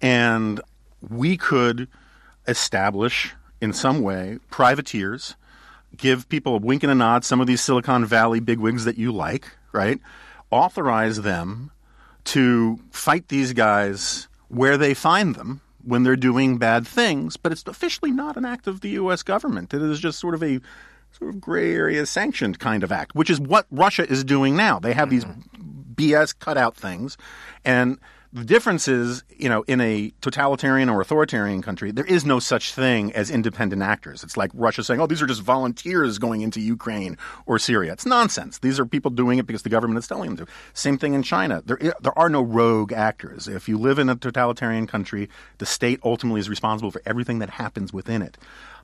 [0.00, 0.60] And
[1.00, 1.88] we could
[2.46, 5.34] establish in some way privateers,
[5.96, 9.10] give people a wink and a nod, some of these Silicon Valley bigwigs that you
[9.10, 9.98] like, right?
[10.50, 11.70] Authorize them
[12.24, 17.64] to fight these guys where they find them when they're doing bad things, but it's
[17.66, 19.22] officially not an act of the U.S.
[19.22, 19.72] government.
[19.72, 20.60] It is just sort of a
[21.12, 24.78] sort of gray area sanctioned kind of act, which is what Russia is doing now.
[24.78, 25.40] They have mm-hmm.
[25.94, 27.16] these BS cutout things,
[27.64, 27.98] and
[28.32, 32.72] the difference is, you know, in a totalitarian or authoritarian country, there is no such
[32.72, 34.22] thing as independent actors.
[34.22, 37.92] It's like Russia saying, oh, these are just volunteers going into Ukraine or Syria.
[37.92, 38.58] It's nonsense.
[38.58, 40.52] These are people doing it because the government is telling them to.
[40.74, 41.62] Same thing in China.
[41.64, 43.48] There, there are no rogue actors.
[43.48, 47.50] If you live in a totalitarian country, the state ultimately is responsible for everything that
[47.50, 48.36] happens within it.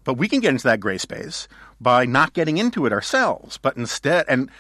[0.04, 1.48] But we can get into that gray space
[1.80, 4.50] by not getting into it ourselves, but instead, and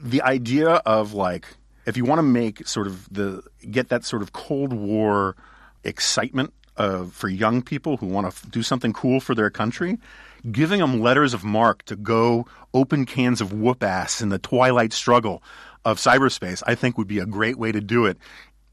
[0.00, 1.46] the idea of like,
[1.86, 5.36] if you want to make sort of the get that sort of Cold War
[5.84, 9.98] excitement uh, for young people who want to f- do something cool for their country,
[10.50, 14.92] giving them letters of marque to go open cans of whoop ass in the twilight
[14.92, 15.42] struggle
[15.84, 18.18] of cyberspace, I think would be a great way to do it.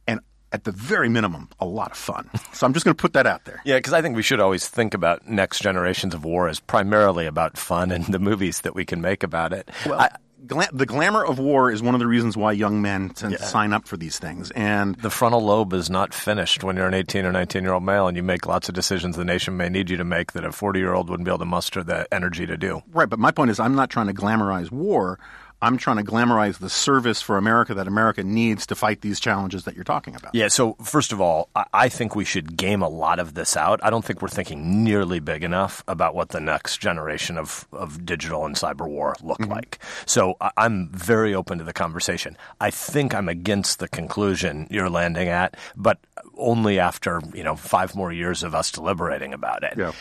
[0.07, 0.19] And
[0.51, 2.29] at the very minimum, a lot of fun.
[2.53, 3.61] So I'm just going to put that out there.
[3.65, 7.25] Yeah, because I think we should always think about next generations of war as primarily
[7.25, 9.69] about fun and the movies that we can make about it.
[9.85, 10.09] Well, I,
[10.45, 13.37] gla- the glamour of war is one of the reasons why young men tend yeah.
[13.37, 14.51] to sign up for these things.
[14.51, 17.83] And the frontal lobe is not finished when you're an 18 or 19 year old
[17.83, 20.43] male, and you make lots of decisions the nation may need you to make that
[20.43, 22.81] a 40 year old wouldn't be able to muster the energy to do.
[22.91, 25.19] Right, but my point is, I'm not trying to glamorize war.
[25.61, 29.65] I'm trying to glamorize the service for America that America needs to fight these challenges
[29.65, 30.33] that you're talking about.
[30.33, 33.79] Yeah, so first of all, I think we should game a lot of this out.
[33.83, 38.05] I don't think we're thinking nearly big enough about what the next generation of, of
[38.05, 39.51] digital and cyber war look mm-hmm.
[39.51, 39.79] like.
[40.05, 42.37] So I'm very open to the conversation.
[42.59, 45.99] I think I'm against the conclusion you're landing at, but
[46.37, 49.73] only after, you know, five more years of us deliberating about it.
[49.77, 49.91] Yeah.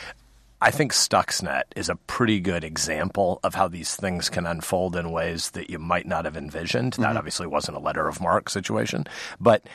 [0.62, 5.10] I think Stuxnet is a pretty good example of how these things can unfold in
[5.10, 6.92] ways that you might not have envisioned.
[6.92, 7.02] Mm-hmm.
[7.02, 9.06] That obviously wasn't a letter of marque situation.
[9.40, 9.66] But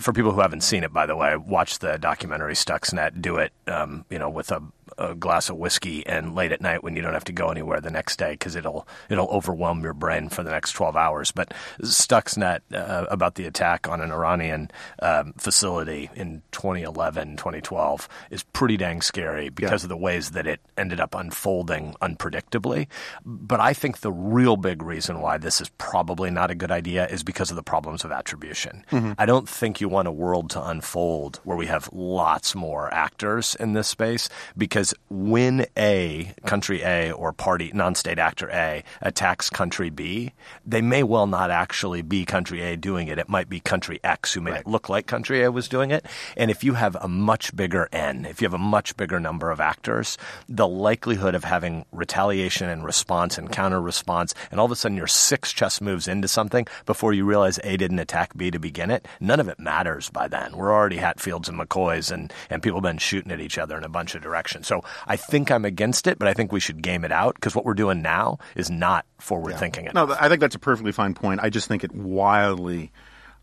[0.00, 3.22] for people who haven't seen it, by the way, watch the documentary Stuxnet.
[3.22, 4.62] Do it, um, you know, with a
[5.02, 7.80] a glass of whiskey and late at night when you don't have to go anywhere
[7.80, 11.32] the next day because it'll it'll overwhelm your brain for the next 12 hours.
[11.32, 18.42] But Stuxnet uh, about the attack on an Iranian um, facility in 2011, 2012 is
[18.42, 19.86] pretty dang scary because yeah.
[19.86, 22.86] of the ways that it ended up unfolding unpredictably.
[23.24, 27.06] But I think the real big reason why this is probably not a good idea
[27.06, 28.84] is because of the problems of attribution.
[28.90, 29.12] Mm-hmm.
[29.18, 33.56] I don't think you want a world to unfold where we have lots more actors
[33.56, 39.50] in this space because when A, country A or party, non state actor A, attacks
[39.50, 40.32] country B,
[40.64, 43.18] they may well not actually be country A doing it.
[43.18, 44.60] It might be country X who made right.
[44.60, 46.06] it look like country A was doing it.
[46.36, 49.50] And if you have a much bigger N, if you have a much bigger number
[49.50, 50.16] of actors,
[50.48, 54.96] the likelihood of having retaliation and response and counter response, and all of a sudden
[54.96, 58.90] you're six chess moves into something before you realize A didn't attack B to begin
[58.90, 60.56] it, none of it matters by then.
[60.56, 63.84] We're already Hatfields and McCoys and, and people have been shooting at each other in
[63.84, 64.66] a bunch of directions.
[64.66, 64.71] So
[65.06, 67.64] I think I'm against it, but I think we should game it out because what
[67.64, 69.84] we're doing now is not forward thinking.
[69.84, 69.92] Yeah.
[69.94, 71.40] No, I think that's a perfectly fine point.
[71.42, 72.92] I just think it wildly.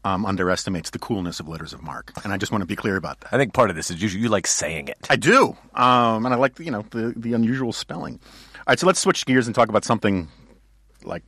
[0.05, 2.95] Um, underestimates the coolness of letters of marque, and I just want to be clear
[2.95, 3.33] about that.
[3.33, 4.97] I think part of this is you, you like saying it.
[5.09, 8.13] I do, um, and I like you know the the unusual spelling.
[8.13, 10.29] All right, so let's switch gears and talk about something
[11.03, 11.23] like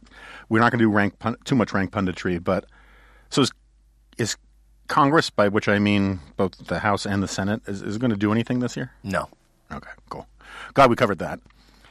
[0.47, 2.65] we're not going to do rank pun- too much rank punditry, but
[3.29, 3.51] so is,
[4.17, 4.37] is
[4.87, 8.17] Congress, by which I mean both the House and the Senate, is, is going to
[8.17, 8.91] do anything this year?
[9.03, 9.29] No.
[9.71, 10.27] Okay, cool.
[10.73, 11.39] Glad we covered that.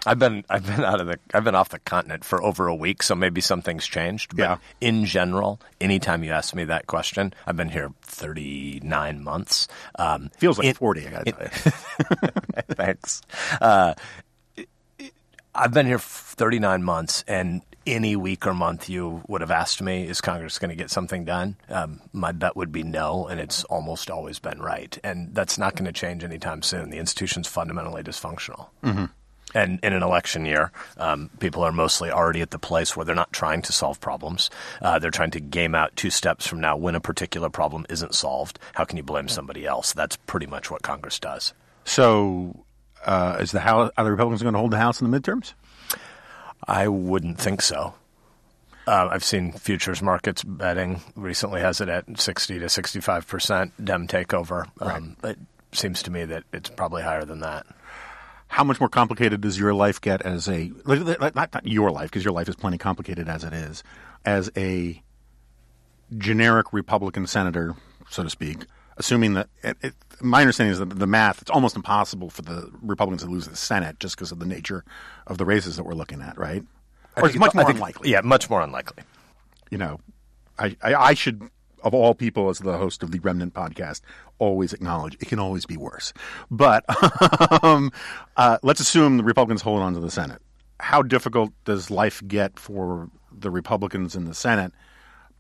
[0.07, 2.75] I've been I've been out of the I've been off the continent for over a
[2.75, 4.35] week, so maybe some things changed.
[4.35, 4.57] But yeah.
[4.81, 9.69] in general, anytime you ask me that question, I've been here thirty nine months.
[9.97, 11.07] Um, Feels like forty.
[11.07, 12.29] I gotta tell you.
[12.75, 13.21] Thanks.
[13.61, 13.95] Uh,
[15.55, 17.61] I've been here thirty nine months, and
[17.91, 21.25] any week or month you would have asked me, is Congress going to get something
[21.25, 21.57] done?
[21.69, 24.97] Um, my bet would be no, and it's almost always been right.
[25.03, 26.91] And that's not going to change anytime soon.
[26.91, 28.69] The institution's fundamentally dysfunctional.
[28.83, 29.07] Mm-hmm.
[29.53, 33.17] And in an election year, um, people are mostly already at the place where they're
[33.17, 34.49] not trying to solve problems.
[34.81, 38.15] Uh, they're trying to game out two steps from now when a particular problem isn't
[38.15, 38.59] solved.
[38.75, 39.93] How can you blame somebody else?
[39.93, 41.53] That's pretty much what Congress does.
[41.85, 42.65] So,
[43.05, 45.55] uh, is the House, are the Republicans going to hold the House in the midterms?
[46.67, 47.95] I wouldn't think so.
[48.87, 54.09] Uh, I've seen futures markets betting recently has it at 60 to 65 percent Dem
[54.09, 54.67] takeover.
[54.81, 55.33] Um, right.
[55.33, 55.39] It
[55.73, 57.67] seems to me that it's probably higher than that.
[58.49, 62.25] How much more complicated does your life get as a not, not your life because
[62.25, 63.85] your life is plenty complicated as it is
[64.25, 65.01] as a
[66.19, 67.77] generic Republican senator,
[68.09, 68.65] so to speak?
[68.97, 72.71] Assuming that it, it, my understanding is that the math it's almost impossible for the
[72.83, 74.85] Republicans to lose the Senate just because of the nature
[75.27, 76.63] of the races that we're looking at, right?
[77.17, 78.11] Or it's much more think, unlikely.
[78.11, 79.03] Yeah, much more unlikely.
[79.71, 80.01] You know,
[80.59, 81.51] I, I, I should
[81.83, 84.03] of all people, as the host of the Remnant podcast,
[84.39, 86.13] always acknowledge it can always be worse.
[86.51, 86.85] But
[87.65, 87.93] um,
[88.37, 90.41] uh, let's assume the Republicans hold on to the Senate.
[90.79, 94.73] How difficult does life get for the Republicans in the Senate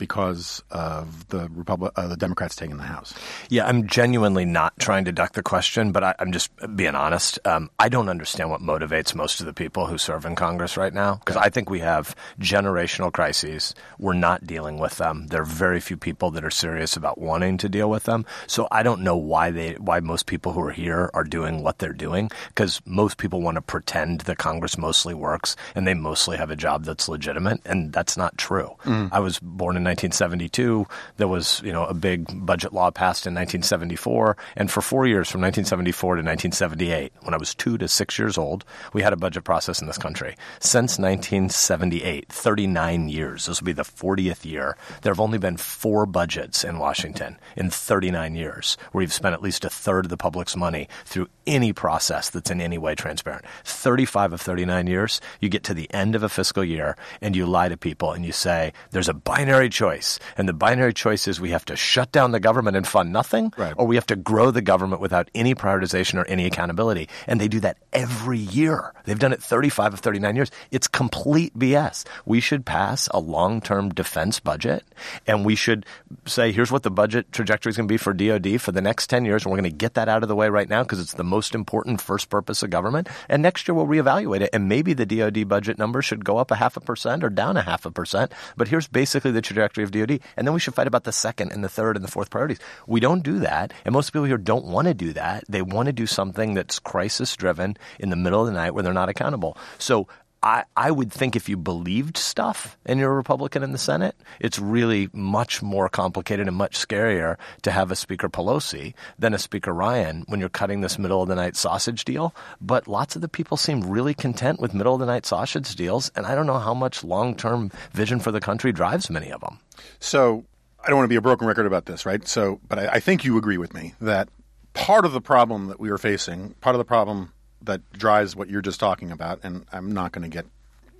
[0.00, 3.14] because of the Republic, uh, the Democrats taking the House.
[3.50, 7.38] Yeah, I'm genuinely not trying to duck the question, but I, am just being honest.
[7.44, 10.92] Um, I don't understand what motivates most of the people who serve in Congress right
[10.92, 13.74] now because I think we have generational crises.
[13.98, 15.26] We're not dealing with them.
[15.28, 18.24] There are very few people that are serious about wanting to deal with them.
[18.46, 21.78] So I don't know why they, why most people who are here are doing what
[21.78, 26.38] they're doing because most people want to pretend that Congress mostly works and they mostly
[26.38, 28.76] have a job that's legitimate, and that's not true.
[28.84, 29.10] Mm.
[29.12, 30.86] I was born in 1972.
[31.16, 34.36] There was, you know, a big budget law passed in 1974.
[34.56, 38.38] And for four years, from 1974 to 1978, when I was two to six years
[38.38, 40.36] old, we had a budget process in this country.
[40.60, 46.06] Since 1978, 39 years, this will be the 40th year, there have only been four
[46.06, 50.16] budgets in Washington in 39 years where you've spent at least a third of the
[50.16, 53.44] public's money through any process that's in any way transparent.
[53.64, 57.46] 35 of 39 years, you get to the end of a fiscal year and you
[57.46, 60.18] lie to people and you say, there's a binary choice.
[60.36, 63.52] And the binary choice is we have to shut down the government and fund nothing,
[63.56, 63.74] Right.
[63.76, 67.08] or we have to grow the government without any prioritization or any accountability.
[67.26, 68.92] And they do that every year.
[69.06, 70.50] They've done it 35 of 39 years.
[70.70, 72.04] It's complete BS.
[72.26, 74.84] We should pass a long term defense budget
[75.26, 75.86] and we should
[76.26, 79.06] say, here's what the budget trajectory is going to be for DOD for the next
[79.08, 79.44] 10 years.
[79.44, 81.24] And we're going to get that out of the way right now because it's the
[81.24, 83.08] most important first purpose of government.
[83.28, 84.50] And next year we'll reevaluate it.
[84.52, 87.56] And maybe the DOD budget number should go up a half a percent or down
[87.56, 88.32] a half a percent.
[88.56, 90.20] But here's basically the trajectory of DOD.
[90.36, 92.58] And then we should fight about the second and the third and the fourth priorities.
[92.86, 93.72] We don't do that.
[93.84, 95.44] And most people here don't want to do that.
[95.48, 98.82] They want to do something that's crisis driven in the middle of the night where
[98.82, 99.56] they're not accountable.
[99.78, 100.08] So
[100.42, 104.16] I, I would think if you believed stuff and you're a Republican in the Senate,
[104.38, 109.38] it's really much more complicated and much scarier to have a Speaker Pelosi than a
[109.38, 112.34] Speaker Ryan when you're cutting this middle of the night sausage deal.
[112.60, 116.10] But lots of the people seem really content with middle of the night sausage deals,
[116.16, 119.42] and I don't know how much long term vision for the country drives many of
[119.42, 119.58] them.
[119.98, 120.44] So
[120.82, 122.26] I don't want to be a broken record about this, right?
[122.26, 124.30] So, but I, I think you agree with me that
[124.72, 127.32] part of the problem that we are facing, part of the problem
[127.62, 130.46] that drives what you're just talking about, and I'm not going to get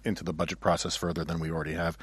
[0.05, 1.97] into the budget process further than we already have.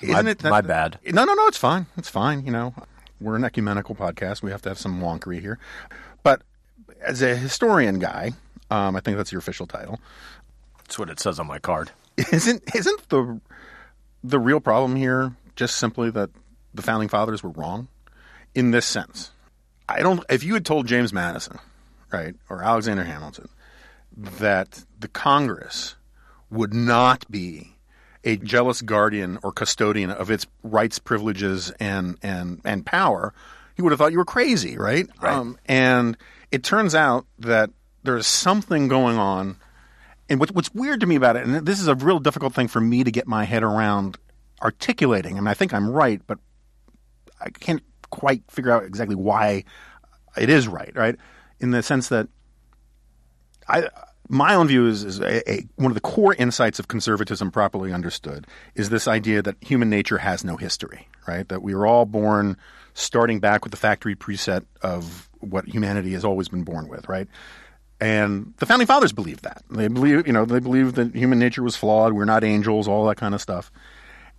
[0.00, 0.98] Isn't my- my bad.
[1.06, 1.46] No, no, no.
[1.46, 1.86] It's fine.
[1.96, 2.44] It's fine.
[2.44, 2.74] You know,
[3.20, 4.42] we're an ecumenical podcast.
[4.42, 5.58] We have to have some wonkery here.
[6.22, 6.42] But
[7.00, 8.32] as a historian guy,
[8.70, 10.00] um, I think that's your official title.
[10.78, 11.90] That's what it says on my card.
[12.32, 13.40] Isn't isn't the
[14.24, 16.30] the real problem here just simply that
[16.74, 17.88] the founding fathers were wrong
[18.54, 19.30] in this sense?
[19.88, 20.24] I don't.
[20.30, 21.58] If you had told James Madison,
[22.12, 23.48] right, or Alexander Hamilton,
[24.16, 25.96] that the Congress
[26.50, 27.76] would not be
[28.24, 33.32] a jealous guardian or custodian of its rights, privileges, and and and power,
[33.76, 35.08] he would have thought you were crazy, right?
[35.20, 35.32] Right.
[35.32, 36.16] Um, and
[36.50, 37.70] it turns out that
[38.02, 39.56] there's something going on
[40.28, 42.66] and what, what's weird to me about it, and this is a real difficult thing
[42.68, 44.18] for me to get my head around
[44.60, 45.36] articulating.
[45.36, 46.38] I mean, I think I'm right, but
[47.40, 49.64] I can't quite figure out exactly why
[50.36, 50.92] it is right.
[50.96, 51.16] Right,
[51.60, 52.28] in the sense that
[53.68, 53.88] I,
[54.28, 57.92] my own view is, is a, a, one of the core insights of conservatism, properly
[57.92, 61.08] understood, is this idea that human nature has no history.
[61.26, 62.56] Right, that we are all born
[62.94, 67.08] starting back with the factory preset of what humanity has always been born with.
[67.08, 67.26] Right.
[68.00, 69.62] And the founding fathers believed that.
[69.70, 72.12] They believe, you know, they believed that human nature was flawed.
[72.12, 73.72] We're not angels, all that kind of stuff.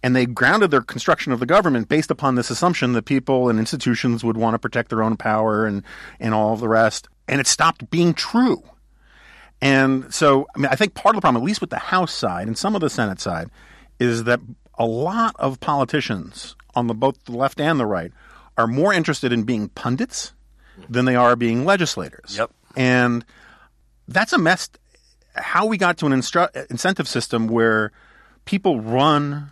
[0.03, 3.57] And they grounded their construction of the government based upon this assumption that people and
[3.57, 5.83] institutions would want to protect their own power and,
[6.19, 7.09] and all of the rest.
[7.27, 8.63] And it stopped being true.
[9.61, 12.13] And so, I mean, I think part of the problem, at least with the House
[12.13, 13.49] side and some of the Senate side,
[13.99, 14.39] is that
[14.77, 18.11] a lot of politicians on the both the left and the right
[18.57, 20.33] are more interested in being pundits
[20.89, 22.37] than they are being legislators.
[22.37, 22.51] Yep.
[22.75, 23.25] And
[24.07, 24.69] that's a mess.
[25.35, 27.91] How we got to an instru- incentive system where
[28.45, 29.51] people run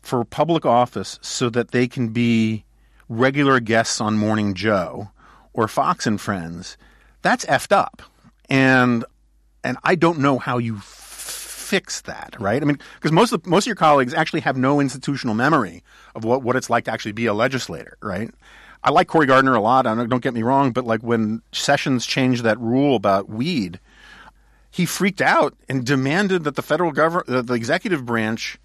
[0.00, 2.64] for public office so that they can be
[3.08, 5.10] regular guests on Morning Joe
[5.52, 6.76] or Fox and Friends,
[7.22, 8.02] that's effed up.
[8.48, 9.04] And
[9.64, 12.62] and I don't know how you fix that, right?
[12.62, 15.82] I mean, because most of most of your colleagues actually have no institutional memory
[16.14, 18.30] of what, what it's like to actually be a legislator, right?
[18.84, 19.86] I like Cory Gardner a lot.
[19.86, 23.80] I don't, don't get me wrong, but like when Sessions changed that rule about weed,
[24.70, 28.58] he freaked out and demanded that the federal government, the, the executive branch,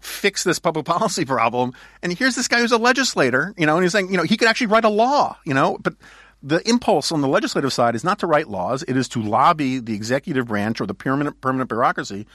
[0.00, 1.72] fix this public policy problem.
[2.02, 4.36] And here's this guy who's a legislator, you know, and he's saying, you know, he
[4.38, 5.94] could actually write a law, you know, but
[6.42, 9.78] the impulse on the legislative side is not to write laws; it is to lobby
[9.78, 12.26] the executive branch or the permanent permanent bureaucracy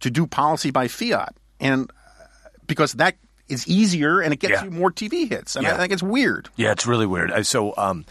[0.00, 2.24] to do policy by fiat, and uh,
[2.66, 3.16] because that
[3.48, 4.64] is easier and it gets Yeah.
[4.64, 5.56] you more TV hits.
[5.56, 5.74] And Yeah.
[5.74, 6.50] I think it's weird.
[6.56, 7.46] Yeah, it's really weird.
[7.46, 8.04] So, um,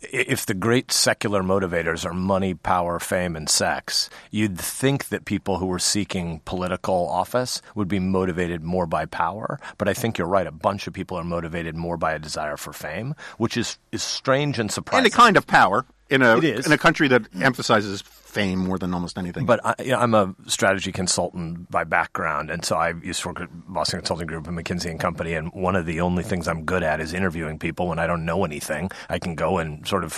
[0.00, 5.58] if the great secular motivators are money, power, fame, and sex, you'd think that people
[5.58, 9.58] who were seeking political office would be motivated more by power.
[9.76, 10.46] But I think you're right.
[10.46, 14.02] A bunch of people are motivated more by a desire for fame, which is, is
[14.02, 15.06] strange and surprising.
[15.06, 18.92] And a kind of power in a in a country that emphasizes fame more than
[18.92, 19.46] almost anything.
[19.46, 23.28] But I, you know, I'm a strategy consultant by background, and so I used to
[23.28, 25.32] work at Boston Consulting Group and McKinsey and Company.
[25.32, 28.26] And one of the only things I'm good at is interviewing people when I don't
[28.26, 28.90] know anything.
[29.08, 30.12] I can go and sort of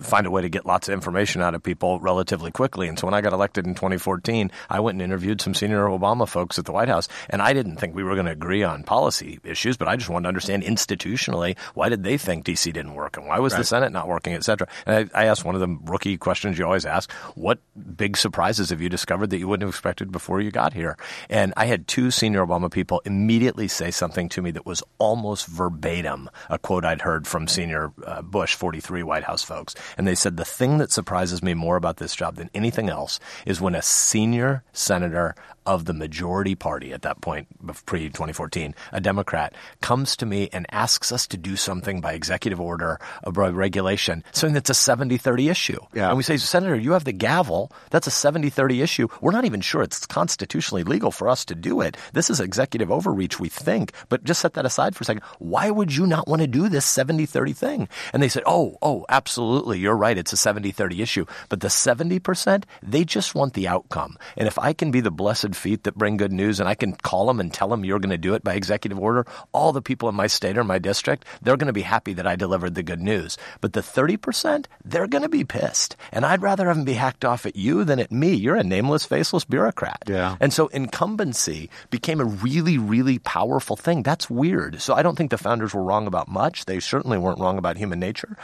[0.00, 2.88] find a way to get lots of information out of people relatively quickly.
[2.88, 6.26] And so when I got elected in 2014, I went and interviewed some senior Obama
[6.26, 8.84] folks at the White House, and I didn't think we were going to agree on
[8.84, 12.94] policy issues, but I just wanted to understand institutionally why did they think DC didn't
[12.94, 14.66] work and why was the Senate not working, et cetera.
[14.86, 17.58] And I, I asked one of the rookie questions you always ask: What
[17.96, 20.96] big surprises have you discovered that you wouldn't have expected before you got here?
[21.28, 25.46] And I had two senior Obama people immediately say something to me that was almost
[25.46, 29.74] verbatim a quote I'd heard from senior uh, Bush 43 White House folks.
[29.96, 33.20] And they said, The thing that surprises me more about this job than anything else
[33.44, 35.34] is when a senior senator
[35.66, 37.48] of the majority party at that point,
[37.86, 42.60] pre 2014, a Democrat, comes to me and asks us to do something by executive
[42.60, 45.78] order or by regulation, something that's a 70 30 issue.
[45.92, 46.08] Yeah.
[46.08, 47.72] And we say, Senator, you have the gavel.
[47.90, 49.08] That's a 70 30 issue.
[49.20, 51.96] We're not even sure it's constitutionally legal for us to do it.
[52.12, 53.92] This is executive overreach, we think.
[54.08, 55.22] But just set that aside for a second.
[55.38, 57.88] Why would you not want to do this 70 30 thing?
[58.12, 59.78] And they said, oh, oh, absolutely.
[59.78, 60.16] You're right.
[60.16, 61.26] It's a 70 30 issue.
[61.48, 64.16] But the 70%, they just want the outcome.
[64.36, 66.94] And if I can be the blessed feet that bring good news and I can
[66.94, 69.82] call them and tell them you're going to do it by executive order, all the
[69.82, 72.74] people in my state or my district, they're going to be happy that I delivered
[72.74, 73.36] the good news.
[73.60, 75.96] But the 30%, they're going to be pissed.
[76.12, 78.34] And I'd rather have them be hacked off at you than at me.
[78.34, 80.04] You're a nameless, faceless bureaucrat.
[80.06, 80.36] Yeah.
[80.40, 84.02] And so incumbency became a really, really powerful thing.
[84.02, 84.80] That's weird.
[84.80, 86.66] So I don't think the founders were wrong about much.
[86.66, 88.36] They certainly weren't wrong about human nature.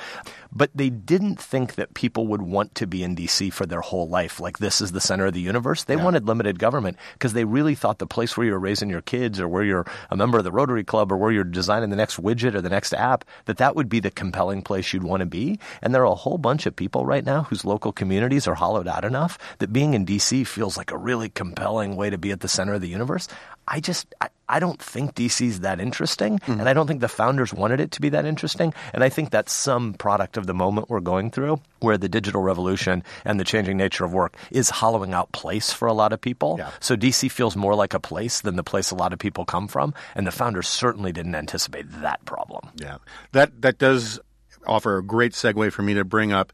[0.54, 4.08] But they didn't think that people would want to be in DC for their whole
[4.08, 4.38] life.
[4.38, 5.84] Like this is the center of the universe.
[5.84, 6.04] They Yeah.
[6.04, 9.48] wanted limited government because they really thought the place where you're raising your kids or
[9.48, 12.54] where you're a member of the Rotary Club or where you're designing the next widget
[12.54, 15.58] or the next app, that that would be the compelling place you'd want to be.
[15.80, 18.86] And there are a whole bunch of people right now whose local communities are hollowed
[18.86, 22.40] out enough that being in DC feels like a really compelling way to be at
[22.40, 23.26] the center of the universe.
[23.68, 26.68] I just, I, I don't think DC is that interesting, and mm-hmm.
[26.68, 28.74] I don't think the founders wanted it to be that interesting.
[28.92, 32.42] And I think that's some product of the moment we're going through, where the digital
[32.42, 36.20] revolution and the changing nature of work is hollowing out place for a lot of
[36.20, 36.56] people.
[36.58, 36.70] Yeah.
[36.80, 39.68] So DC feels more like a place than the place a lot of people come
[39.68, 42.68] from, and the founders certainly didn't anticipate that problem.
[42.76, 42.98] Yeah,
[43.32, 44.20] that that does
[44.66, 46.52] offer a great segue for me to bring up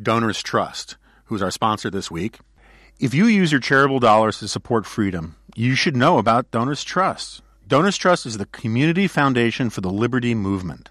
[0.00, 2.40] Donors Trust, who's our sponsor this week.
[3.00, 7.42] If you use your charitable dollars to support freedom, you should know about Donors Trust.
[7.66, 10.90] Donors Trust is the community foundation for the liberty movement.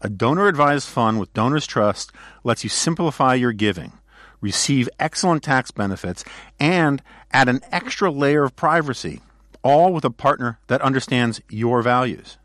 [0.00, 2.10] A donor advised fund with Donors Trust
[2.42, 3.92] lets you simplify your giving,
[4.40, 6.24] receive excellent tax benefits,
[6.58, 7.00] and
[7.32, 9.20] add an extra layer of privacy,
[9.62, 12.36] all with a partner that understands your values.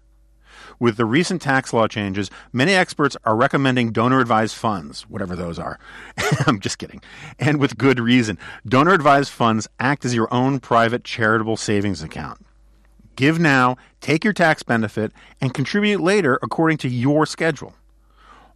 [0.79, 5.57] With the recent tax law changes, many experts are recommending donor advised funds, whatever those
[5.57, 5.79] are.
[6.47, 7.01] I'm just kidding.
[7.39, 8.37] And with good reason.
[8.65, 12.45] Donor advised funds act as your own private charitable savings account.
[13.15, 17.73] Give now, take your tax benefit, and contribute later according to your schedule.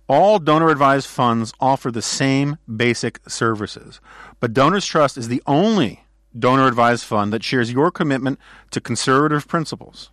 [0.07, 4.01] All donor advised funds offer the same basic services,
[4.39, 6.03] but Donors Trust is the only
[6.37, 8.39] donor advised fund that shares your commitment
[8.71, 10.11] to conservative principles.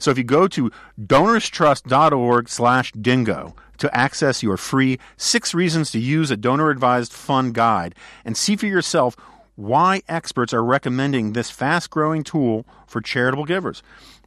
[0.00, 0.70] So if you go to
[1.00, 7.54] donorstrust.org slash dingo to access your free six reasons to use a donor advised fund
[7.54, 7.94] guide
[8.24, 9.14] and see for yourself
[9.56, 13.82] why experts are recommending this fast growing tool for charitable givers.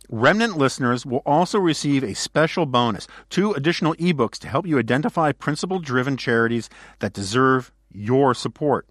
[0.10, 5.32] Remnant listeners will also receive a special bonus two additional ebooks to help you identify
[5.32, 6.70] principle driven charities
[7.00, 8.88] that deserve your support.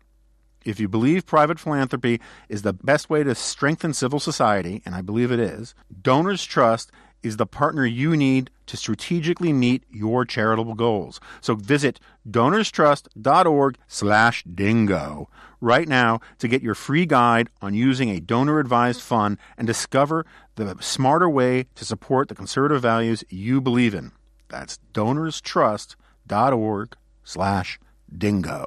[0.64, 5.02] If you believe private philanthropy is the best way to strengthen civil society, and I
[5.02, 6.90] believe it is, Donors Trust
[7.22, 11.20] is the partner you need to strategically meet your charitable goals.
[11.40, 15.28] So visit donorstrust.org slash dingo
[15.60, 20.26] right now to get your free guide on using a donor advised fund and discover
[20.56, 24.12] the smarter way to support the conservative values you believe in.
[24.48, 27.78] That's donorstrust.org slash
[28.16, 28.66] dingo.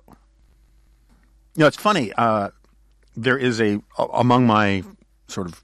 [1.56, 2.12] You know, it's funny.
[2.14, 2.50] Uh,
[3.16, 4.84] there is a among my
[5.28, 5.64] sort of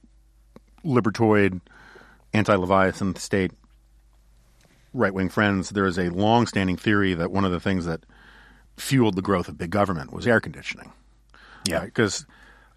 [0.86, 1.62] libertoid,
[2.34, 3.52] anti-Leviathan state
[4.94, 5.70] right-wing friends.
[5.70, 8.06] There is a long-standing theory that one of the things that
[8.78, 10.92] fueled the growth of big government was air conditioning.
[11.68, 11.86] Yeah.
[11.86, 12.26] because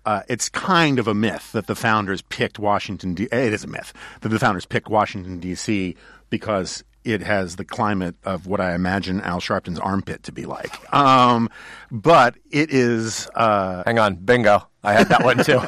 [0.04, 3.14] uh, it's kind of a myth that the founders picked Washington.
[3.14, 5.96] D- it is a myth that the founders picked Washington D.C.
[6.28, 10.92] because it has the climate of what I imagine Al Sharpton's armpit to be like.
[10.92, 11.48] Um,
[11.90, 13.28] but it is.
[13.34, 14.66] Uh, Hang on, bingo.
[14.82, 15.60] I had that one too.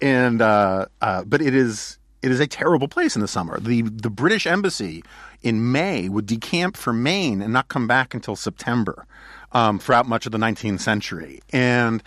[0.00, 3.58] and uh, uh, but it is it is a terrible place in the summer.
[3.60, 5.02] the The British embassy
[5.42, 9.06] in May would decamp for Maine and not come back until September
[9.52, 11.40] um, throughout much of the 19th century.
[11.52, 12.02] And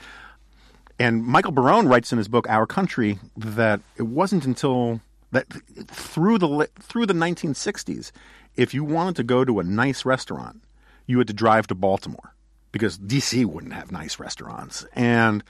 [0.99, 5.01] and Michael Barone writes in his book Our Country that it wasn't until
[5.31, 5.47] that
[5.87, 8.11] through the through the 1960s,
[8.55, 10.61] if you wanted to go to a nice restaurant,
[11.07, 12.33] you had to drive to Baltimore
[12.71, 15.43] because DC wouldn't have nice restaurants and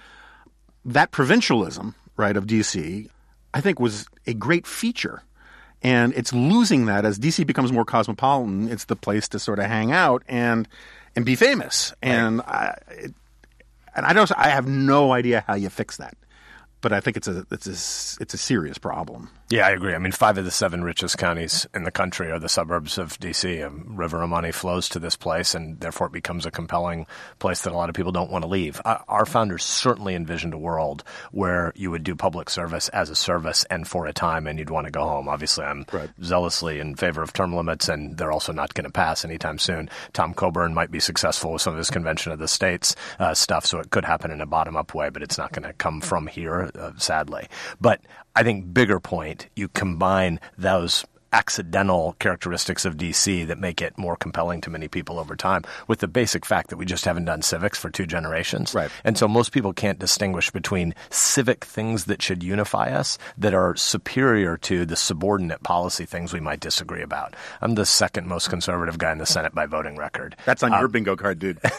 [0.86, 3.08] that provincialism, right, of DC,
[3.54, 5.24] I think was a great feature.
[5.84, 8.70] And it's losing that as DC becomes more cosmopolitan.
[8.70, 10.68] It's the place to sort of hang out and
[11.16, 11.94] and be famous.
[12.02, 13.14] And I, it,
[13.96, 14.32] and I don't.
[14.38, 16.16] I have no idea how you fix that.
[16.82, 19.30] But I think it's a it's a it's a serious problem.
[19.52, 19.94] Yeah, I agree.
[19.94, 23.20] I mean, five of the seven richest counties in the country are the suburbs of
[23.20, 23.60] D.C.
[23.60, 27.06] A river of money flows to this place, and therefore it becomes a compelling
[27.40, 28.80] place that a lot of people don't want to leave.
[28.86, 33.16] Uh, our founders certainly envisioned a world where you would do public service as a
[33.16, 35.28] service and for a time, and you'd want to go home.
[35.28, 36.10] Obviously, I'm right.
[36.24, 39.90] zealously in favor of term limits, and they're also not going to pass anytime soon.
[40.14, 43.66] Tom Coburn might be successful with some of his convention of the states uh, stuff,
[43.66, 46.00] so it could happen in a bottom up way, but it's not going to come
[46.00, 47.48] from here, Uh, sadly.
[47.80, 48.02] But
[48.36, 54.16] I think bigger point, you combine those accidental characteristics of DC that make it more
[54.16, 57.42] compelling to many people over time with the basic fact that we just haven't done
[57.42, 58.74] civics for two generations.
[58.74, 58.92] Right.
[59.04, 63.76] And so most people can't distinguish between civic things that should unify us that are
[63.76, 67.36] superior to the subordinate policy things we might disagree about.
[67.62, 70.36] I'm the second most conservative guy in the Senate by voting record.
[70.46, 71.60] That's on uh, your bingo card, dude.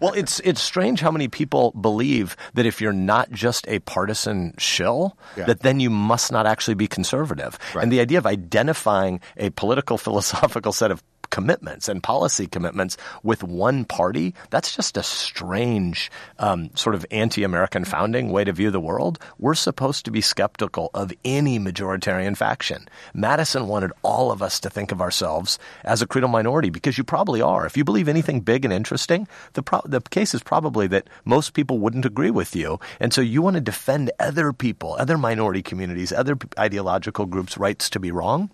[0.00, 4.54] well, it's it's strange how many people believe that if you're not just a partisan
[4.58, 5.44] shill, yeah.
[5.46, 7.58] that then you must not actually be conservative.
[7.74, 7.77] Right.
[7.78, 13.42] And the idea of identifying a political philosophical set of commitments and policy commitments with
[13.42, 18.70] one party, that's just a strange um, sort of anti American founding way to view
[18.70, 19.18] the world.
[19.38, 22.88] We're supposed to be skeptical of any majoritarian faction.
[23.14, 27.04] Madison wanted all of us to think of ourselves as a creedal minority because you
[27.04, 27.66] probably are.
[27.66, 31.52] If you believe anything big and interesting, the, pro- the case is probably that most
[31.52, 32.78] people wouldn't agree with you.
[33.00, 37.90] And so you want to defend other people, other minority communities, other ideological groups' rights
[37.90, 38.50] to be wrong.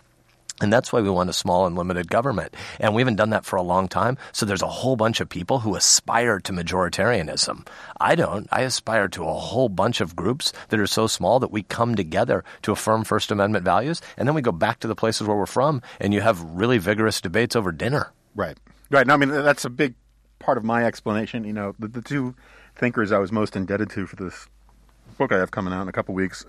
[0.65, 2.57] And that's why we want a small and limited government.
[2.81, 4.17] And we haven't done that for a long time.
[4.33, 7.67] So there's a whole bunch of people who aspire to majoritarianism.
[8.01, 8.49] I don't.
[8.51, 11.95] I aspire to a whole bunch of groups that are so small that we come
[11.95, 14.01] together to affirm First Amendment values.
[14.17, 16.79] And then we go back to the places where we're from and you have really
[16.79, 18.11] vigorous debates over dinner.
[18.35, 18.57] Right.
[18.91, 19.07] Right.
[19.07, 19.97] No, I mean, that's a big
[20.39, 21.45] part of my explanation.
[21.45, 22.35] You know, the, the two
[22.75, 24.47] thinkers I was most indebted to for this
[25.19, 26.47] book I have coming out in a couple weeks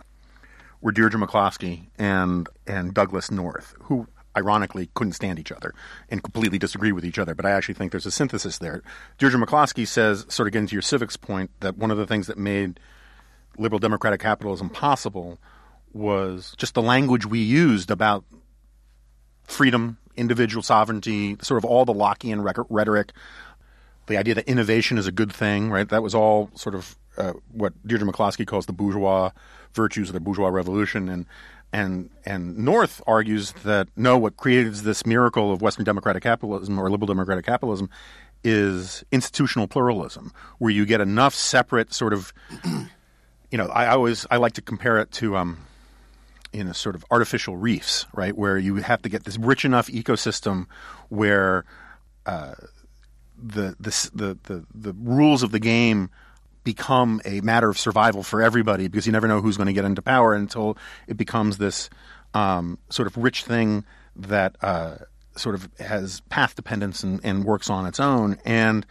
[0.86, 4.08] were Deirdre McCloskey and and Douglass North, who
[4.38, 5.74] ironically couldn't stand each other
[6.10, 7.34] and completely disagree with each other.
[7.34, 8.84] But I actually think there's a synthesis there.
[9.18, 12.28] Deirdre McCloskey says, sort of getting to your civics point, that one of the things
[12.28, 12.80] that made
[13.58, 15.40] liberal democratic capitalism possible
[15.92, 18.24] was just the language we used about
[19.46, 23.12] freedom, individual sovereignty, sort of all the Lockean rhetoric,
[24.06, 25.90] the idea that innovation is a good thing, right?
[25.90, 29.32] That was all sort of uh, what Deirdre McCloskey calls the bourgeois
[29.76, 31.26] virtues of the bourgeois revolution, and
[31.72, 36.90] and and North argues that no, what creates this miracle of Western democratic capitalism or
[36.90, 37.90] liberal democratic capitalism
[38.44, 42.32] is institutional pluralism, where you get enough separate sort of,
[43.52, 45.66] you know, I always I like to compare it to um,
[46.54, 49.88] in a sort of artificial reefs, right, where you have to get this rich enough
[49.88, 50.68] ecosystem
[51.10, 51.66] where
[52.26, 52.54] uh,
[53.38, 56.10] the, the the the the rules of the game
[56.66, 59.86] become a matter of survival for everybody because you never know who's going to get
[59.86, 61.90] into power until it becomes this
[62.34, 63.86] um, sort of rich thing
[64.18, 64.96] that uh,
[65.38, 68.38] sort of has path dependence and, and, works on its own.
[68.44, 68.86] And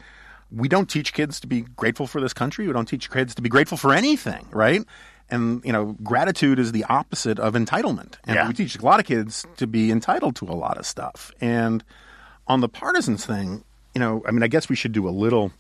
[0.51, 2.67] we don't teach kids to be grateful for this country.
[2.67, 4.83] We don't teach kids to be grateful for anything, right?
[5.29, 8.15] And you know, gratitude is the opposite of entitlement.
[8.25, 8.47] And yeah.
[8.49, 11.33] we teach a lot of kids to be entitled to a lot of stuff.
[11.41, 11.83] And
[12.47, 13.65] on the partisans thing,
[13.95, 15.53] you know, I mean, I guess we should do a little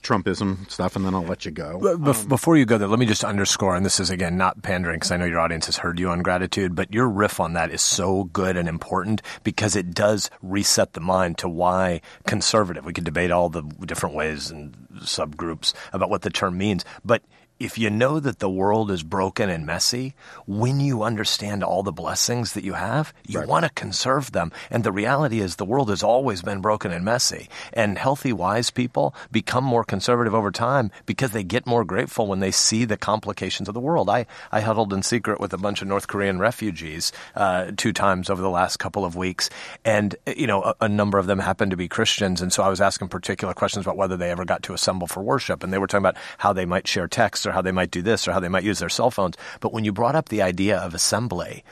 [0.00, 1.78] Trumpism stuff, and then I'll let you go.
[1.78, 4.62] Be- um, before you go there, let me just underscore, and this is again not
[4.62, 7.52] pandering because I know your audience has heard you on gratitude, but your riff on
[7.54, 12.84] that is so good and important because it does reset the mind to why conservative.
[12.84, 17.22] We could debate all the different ways and subgroups about what the term means, but
[17.60, 20.14] if you know that the world is broken and messy,
[20.46, 23.46] when you understand all the blessings that you have, you right.
[23.48, 24.50] want to conserve them.
[24.70, 27.50] And the reality is the world has always been broken and messy.
[27.74, 32.40] And healthy, wise people become more conservative over time because they get more grateful when
[32.40, 34.08] they see the complications of the world.
[34.08, 38.30] I, I huddled in secret with a bunch of North Korean refugees uh, two times
[38.30, 39.50] over the last couple of weeks.
[39.84, 42.40] And, you know, a, a number of them happened to be Christians.
[42.40, 45.22] And so I was asking particular questions about whether they ever got to assemble for
[45.22, 45.62] worship.
[45.62, 48.02] And they were talking about how they might share texts or how they might do
[48.02, 49.36] this or how they might use their cell phones.
[49.60, 51.64] But when you brought up the idea of assembly,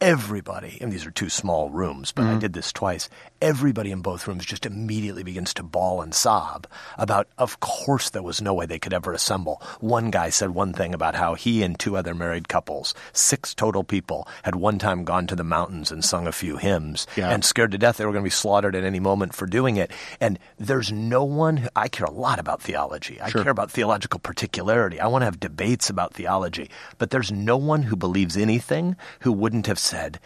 [0.00, 2.36] everybody, and these are two small rooms, but mm-hmm.
[2.36, 3.08] I did this twice.
[3.42, 6.66] Everybody in both rooms just immediately begins to bawl and sob
[6.96, 9.60] about, of course, there was no way they could ever assemble.
[9.80, 13.84] One guy said one thing about how he and two other married couples, six total
[13.84, 17.28] people, had one time gone to the mountains and sung a few hymns yeah.
[17.28, 19.76] and scared to death they were going to be slaughtered at any moment for doing
[19.76, 19.90] it.
[20.18, 23.20] And there's no one, I care a lot about theology.
[23.20, 23.42] I sure.
[23.42, 24.98] care about theological particularity.
[24.98, 26.70] I want to have debates about theology.
[26.96, 30.20] But there's no one who believes anything who wouldn't have said,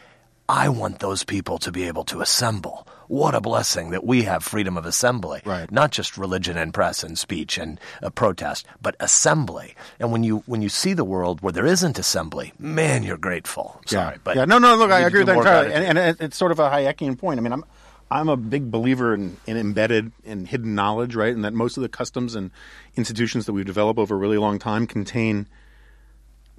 [0.48, 2.86] I want those people to be able to assemble.
[3.10, 5.42] What a blessing that we have freedom of assembly.
[5.44, 5.68] Right.
[5.72, 9.74] Not just religion and press and speech and uh, protest, but assembly.
[9.98, 13.80] And when you when you see the world where there isn't assembly, man, you're grateful.
[13.86, 14.18] Sorry, yeah.
[14.22, 16.60] but yeah, no, no, look, I agree with that entirely, and, and it's sort of
[16.60, 17.40] a Hayekian point.
[17.40, 17.64] I mean, I'm
[18.12, 21.34] I'm a big believer in, in embedded and hidden knowledge, right?
[21.34, 22.52] And that most of the customs and
[22.96, 25.48] institutions that we've developed over a really long time contain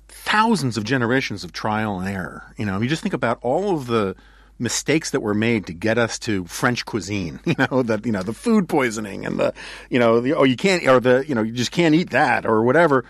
[0.10, 2.54] thousands of generations of trial and error.
[2.58, 4.18] You know, you just think about all of the
[4.62, 7.40] mistakes that were made to get us to French cuisine.
[7.52, 9.54] You know, that you know the food poisoning and the
[9.90, 12.46] you know the oh you can't or the you know you just can't eat that
[12.46, 13.04] or whatever,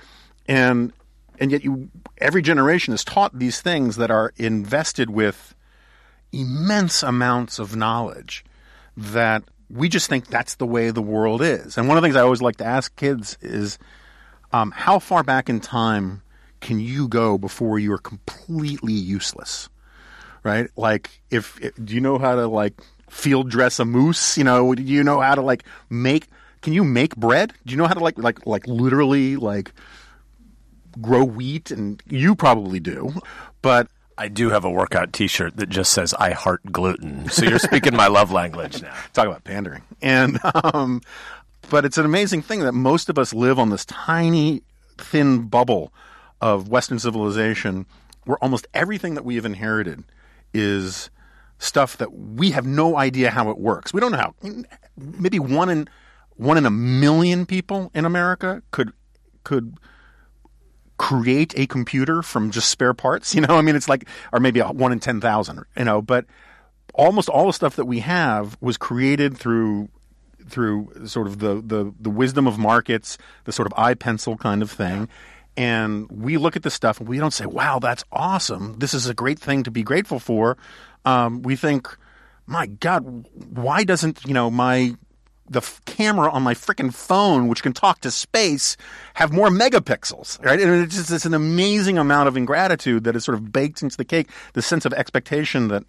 [0.47, 0.91] and
[1.39, 5.53] and yet you every generation is taught these things that are invested with
[6.31, 8.43] immense amounts of knowledge
[8.97, 11.77] that we just think that's the way the world is.
[11.77, 13.77] And one of the things I always like to ask kids is
[14.51, 16.23] um, how far back in time
[16.59, 19.69] can you go before you're completely useless?
[20.43, 20.69] Right?
[20.75, 22.79] Like, if, if do you know how to like
[23.09, 24.37] field dress a moose?
[24.37, 26.27] You know, do you know how to like make?
[26.61, 27.53] Can you make bread?
[27.65, 29.71] Do you know how to like like like literally like
[30.99, 31.71] grow wheat?
[31.71, 33.13] And you probably do,
[33.61, 33.87] but
[34.17, 37.95] I do have a workout T-shirt that just says "I heart gluten," so you're speaking
[37.95, 38.93] my love language now.
[39.13, 39.81] talk about pandering.
[40.01, 41.01] And um,
[41.69, 44.61] but it's an amazing thing that most of us live on this tiny,
[44.97, 45.91] thin bubble
[46.39, 47.85] of Western civilization,
[48.25, 50.03] where almost everything that we have inherited
[50.53, 51.09] is
[51.59, 53.93] stuff that we have no idea how it works.
[53.93, 54.35] We don't know how.
[54.97, 55.87] Maybe one in
[56.35, 58.91] one in a million people in America could
[59.43, 59.77] could
[60.97, 63.33] create a computer from just spare parts.
[63.41, 66.25] You know, I mean, it's like, or maybe one in 10,000, you know, but
[66.93, 69.89] almost all the stuff that we have was created through
[70.47, 74.61] through sort of the, the, the wisdom of markets, the sort of I, Pencil kind
[74.61, 75.07] of thing.
[75.57, 78.79] And we look at this stuff and we don't say, wow, that's awesome.
[78.79, 80.57] This is a great thing to be grateful for.
[81.03, 81.95] Um, we think,
[82.45, 84.95] my God, why doesn't, you know, my
[85.49, 88.77] the f- camera on my freaking phone, which can talk to space,
[89.15, 90.59] have more megapixels, right?
[90.61, 93.97] And it's just it's an amazing amount of ingratitude that is sort of baked into
[93.97, 94.29] the cake.
[94.53, 95.83] The sense of expectation that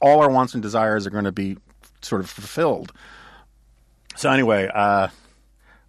[0.00, 1.56] all our wants and desires are going to be
[2.02, 2.92] sort of fulfilled.
[4.14, 5.08] So anyway, uh,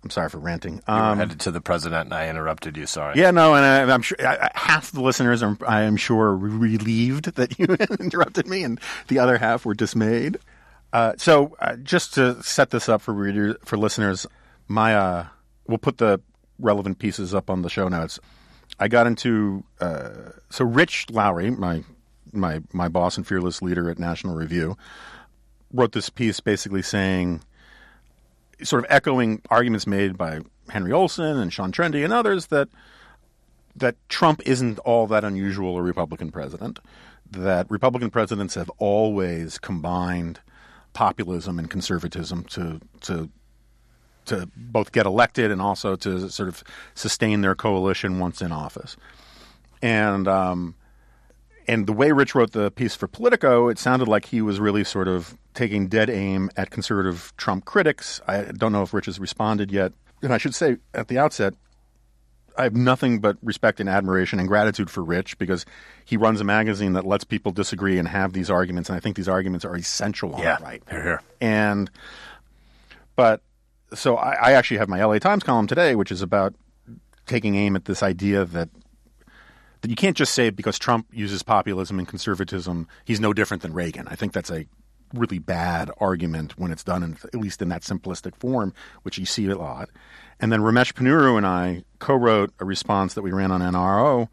[0.04, 0.76] I'm sorry for ranting.
[0.88, 2.86] You Um, were headed to the president, and I interrupted you.
[2.86, 3.18] Sorry.
[3.20, 6.36] yeah, no, and I, I'm sure I, I- half the listeners are, I am sure,
[6.36, 7.66] relieved that you
[8.00, 10.38] interrupted me, and the other half were dismayed.
[10.92, 14.28] Uh, so, uh, just to set this up for readers, for listeners,
[14.68, 15.26] my uh,
[15.68, 16.20] we'll put the
[16.60, 18.20] relevant pieces up on the show notes.
[18.80, 20.10] I got into uh,
[20.50, 21.84] so Rich Lowry, my
[22.32, 24.78] my my boss and fearless leader at National Review,
[25.72, 27.42] wrote this piece basically saying
[28.62, 32.70] sort of echoing arguments made by Henry Olsen and Sean Trende and others that
[33.76, 36.80] that Trump isn't all that unusual a Republican president.
[37.30, 40.40] That Republican presidents have always combined
[40.94, 43.30] populism and conservatism to to
[44.26, 46.64] to both get elected and also to sort of
[46.96, 48.96] sustain their coalition once in office.
[49.82, 50.76] And um,
[51.68, 54.84] and the way Rich wrote the piece for Politico, it sounded like he was really
[54.84, 58.20] sort of taking dead aim at conservative Trump critics.
[58.28, 59.94] I don't know if Rich has responded yet.
[60.22, 61.54] And I should say at the outset,
[62.58, 65.66] I have nothing but respect and admiration and gratitude for Rich because
[66.06, 68.90] he runs a magazine that lets people disagree and have these arguments.
[68.90, 70.58] And I think these arguments are essential on Yeah.
[70.58, 70.84] the right.
[70.90, 71.22] Here, here.
[71.42, 71.90] And,
[73.16, 73.42] but,
[73.94, 76.54] so I, I actually have my LA Times column today, which is about
[77.26, 78.70] taking aim at this idea that
[79.84, 83.74] that you can't just say because Trump uses populism and conservatism, he's no different than
[83.74, 84.08] Reagan.
[84.08, 84.66] I think that's a
[85.14, 89.26] really bad argument when it's done, in, at least in that simplistic form, which you
[89.26, 89.90] see a lot.
[90.40, 94.30] And then Ramesh Ponnuru and I co-wrote a response that we ran on NRO,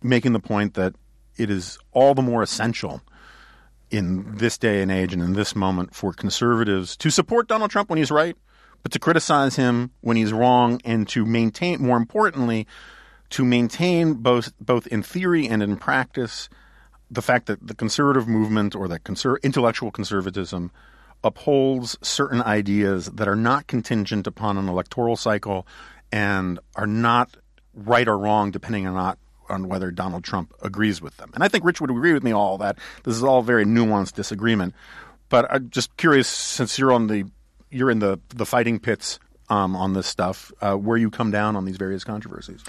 [0.00, 0.94] making the point that
[1.36, 3.02] it is all the more essential
[3.90, 7.90] in this day and age and in this moment for conservatives to support Donald Trump
[7.90, 8.36] when he's right,
[8.84, 12.68] but to criticize him when he's wrong and to maintain, more importantly,
[13.34, 16.48] to maintain both both in theory and in practice
[17.10, 20.70] the fact that the conservative movement or that conser- intellectual conservatism
[21.24, 25.66] upholds certain ideas that are not contingent upon an electoral cycle
[26.12, 27.36] and are not
[27.74, 29.18] right or wrong depending on not
[29.48, 31.32] on whether Donald Trump agrees with them.
[31.34, 32.78] And I think Rich would agree with me all that.
[33.02, 34.74] This is all very nuanced disagreement.
[35.28, 37.24] But I'm just curious since you're on the
[37.68, 39.18] you're in the the fighting pits
[39.48, 42.62] um, on this stuff, uh, where you come down on these various controversies.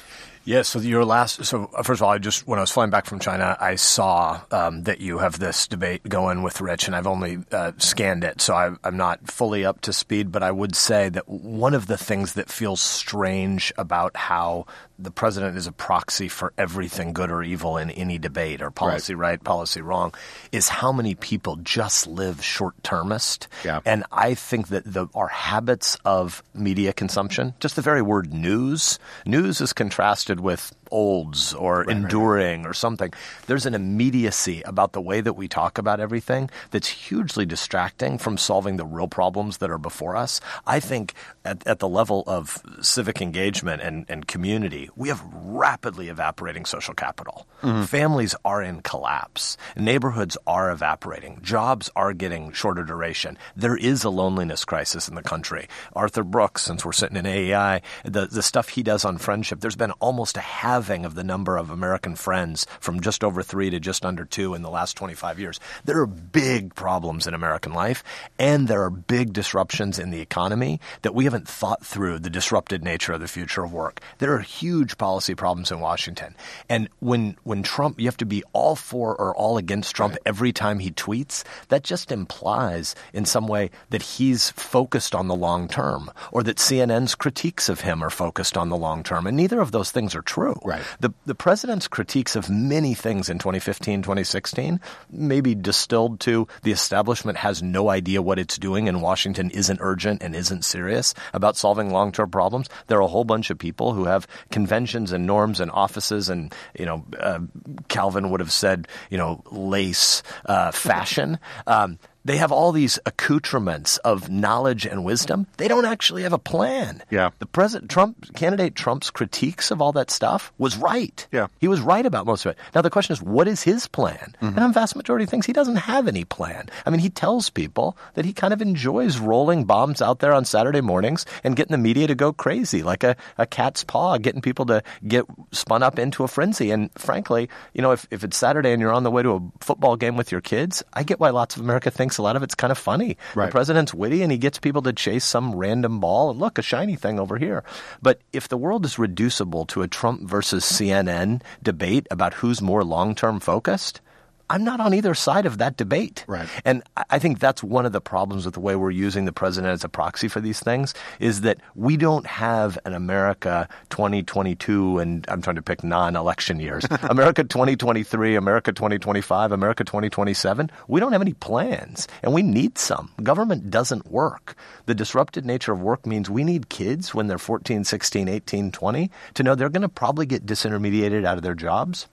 [0.46, 1.44] Yeah, so your last.
[1.44, 3.76] So uh, first of all, I just when I was flying back from China, I
[3.76, 8.24] saw um, that you have this debate going with Rich, and I've only uh, scanned
[8.24, 10.32] it, so I, I'm not fully up to speed.
[10.32, 14.68] But I would say that one of the things that feels strange about how
[14.98, 19.14] the president is a proxy for everything good or evil in any debate or policy
[19.14, 20.14] right, right policy wrong
[20.52, 23.48] is how many people just live short termist.
[23.64, 23.82] Yeah.
[23.86, 29.00] And I think that the, our habits of media consumption, just the very word news,
[29.26, 32.70] news is contrasted with olds or right, enduring right.
[32.70, 33.12] or something.
[33.48, 38.38] There's an immediacy about the way that we talk about everything that's hugely distracting from
[38.38, 40.42] solving the real problems that are before us.
[40.66, 41.14] I think
[41.44, 46.94] at, at the level of civic engagement and, and community, we have rapidly evaporating social
[46.94, 47.48] capital.
[47.62, 47.84] Mm-hmm.
[47.84, 49.58] Families are in collapse.
[49.76, 51.40] Neighborhoods are evaporating.
[51.42, 53.38] Jobs are getting shorter duration.
[53.56, 55.68] There is a loneliness crisis in the country.
[55.96, 59.76] Arthur Brooks, since we're sitting in AEI, the, the stuff he does on friendship, there's
[59.76, 60.42] been almost a
[60.86, 64.54] halving of the number of American friends from just over three to just under two
[64.54, 65.60] in the last 25 years.
[65.84, 68.04] There are big problems in American life,
[68.38, 72.84] and there are big disruptions in the economy that we haven't thought through the disrupted
[72.84, 74.00] nature of the future of work.
[74.20, 76.36] There are huge policy problems in Washington.
[76.70, 80.22] And when, when Trump, you have to be all for or all against Trump right.
[80.28, 85.36] every time he tweets, that just implies in some way that he's focused on the
[85.36, 89.26] long term or that CNN's critiques of him are focused on the long term.
[89.26, 90.60] And neither of those things are true.
[90.66, 90.82] Right.
[91.00, 94.80] The, the president's critiques of many things in 2015, 2016
[95.12, 99.80] may be distilled to the establishment has no idea what it's doing and Washington isn't
[99.82, 102.68] urgent and isn't serious about solving long term problems.
[102.88, 106.54] There are a whole bunch of people who have conventions and norms and offices and,
[106.78, 107.40] you know, uh,
[107.88, 111.40] Calvin would have said, you know, lace, uh, fashion.
[111.68, 115.48] Um, they have all these accoutrements of knowledge and wisdom.
[115.58, 117.04] They don't actually have a plan.
[117.10, 117.30] Yeah.
[117.40, 121.26] The president Trump candidate Trump's critiques of all that stuff was right.
[121.32, 121.48] Yeah.
[121.60, 122.58] He was right about most of it.
[122.74, 124.36] Now the question is, what is his plan?
[124.42, 124.48] Mm-hmm.
[124.48, 126.68] And on vast majority thinks he doesn't have any plan.
[126.86, 130.46] I mean, he tells people that he kind of enjoys rolling bombs out there on
[130.46, 134.42] Saturday mornings and getting the media to go crazy, like a, a cat's paw, getting
[134.42, 136.72] people to get spun up into a frenzy.
[136.72, 139.64] And frankly, you know, if, if it's Saturday and you're on the way to a
[139.64, 142.44] football game with your kids, I get why lots of America thinks a lot of
[142.44, 143.18] it's kind of funny.
[143.34, 143.48] Right.
[143.48, 146.62] The president's witty and he gets people to chase some random ball and look, a
[146.62, 147.64] shiny thing over here.
[148.02, 152.84] But if the world is reducible to a Trump versus CNN debate about who's more
[152.84, 154.02] long term focused,
[154.50, 156.24] I'm not on either side of that debate.
[156.28, 156.48] Right.
[156.64, 159.74] And I think that's one of the problems with the way we're using the president
[159.74, 165.26] as a proxy for these things is that we don't have an America 2022 and
[165.30, 166.86] I'm trying to pick non-election years.
[167.10, 170.70] America 2023, America 2025, America 2027.
[170.88, 173.12] We don't have any plans and we need some.
[173.24, 174.56] Government doesn't work.
[174.86, 179.12] The disrupted nature of work means we need kids when they're 14, 16, 18, 20
[179.34, 182.08] to know they're going to probably get disintermediated out of their jobs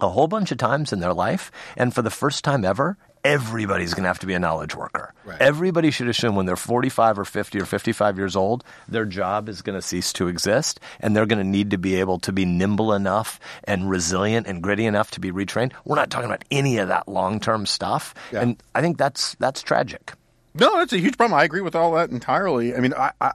[0.00, 1.50] a whole bunch of times in their life.
[1.76, 5.12] And for the first time ever, everybody's going to have to be a knowledge worker.
[5.24, 5.40] Right.
[5.40, 9.62] Everybody should assume when they're 45 or 50 or 55 years old, their job is
[9.62, 12.44] going to cease to exist and they're going to need to be able to be
[12.44, 15.72] nimble enough and resilient and gritty enough to be retrained.
[15.84, 18.14] We're not talking about any of that long-term stuff.
[18.32, 18.40] Yeah.
[18.40, 20.12] And I think that's that's tragic.
[20.54, 21.38] No, that's a huge problem.
[21.38, 22.74] I agree with all that entirely.
[22.74, 23.32] I mean, I, I,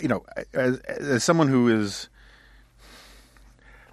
[0.00, 2.08] you know, as, as someone who is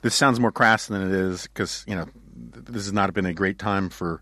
[0.06, 3.34] this sounds more crass than it is because you know this has not been a
[3.34, 4.22] great time for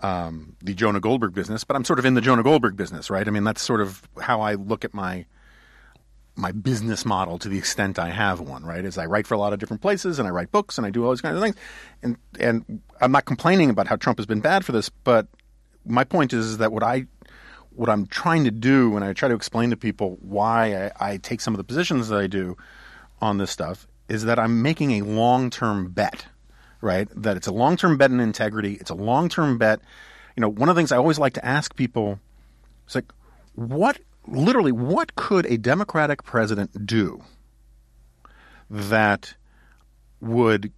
[0.00, 3.26] um, the Jonah Goldberg business, but I'm sort of in the Jonah Goldberg business, right?
[3.26, 5.24] I mean, that's sort of how I look at my
[6.34, 8.84] my business model to the extent I have one, right?
[8.84, 10.90] Is I write for a lot of different places and I write books and I
[10.90, 11.54] do all these kinds of things,
[12.02, 15.28] and and I'm not complaining about how Trump has been bad for this, but
[15.86, 17.06] my point is that what I
[17.70, 21.16] what I'm trying to do when I try to explain to people why I, I
[21.18, 22.56] take some of the positions that I do
[23.20, 26.26] on this stuff is that I'm making a long term bet,
[26.80, 27.08] right?
[27.14, 28.74] That it's a long term bet in integrity.
[28.74, 29.80] It's a long term bet.
[30.36, 32.18] You know, one of the things I always like to ask people
[32.88, 33.12] is like,
[33.54, 37.22] what, literally, what could a Democratic president do
[38.68, 39.34] that
[40.20, 40.72] would,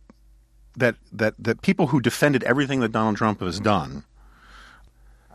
[0.77, 4.05] that, that, that people who defended everything that Donald Trump has done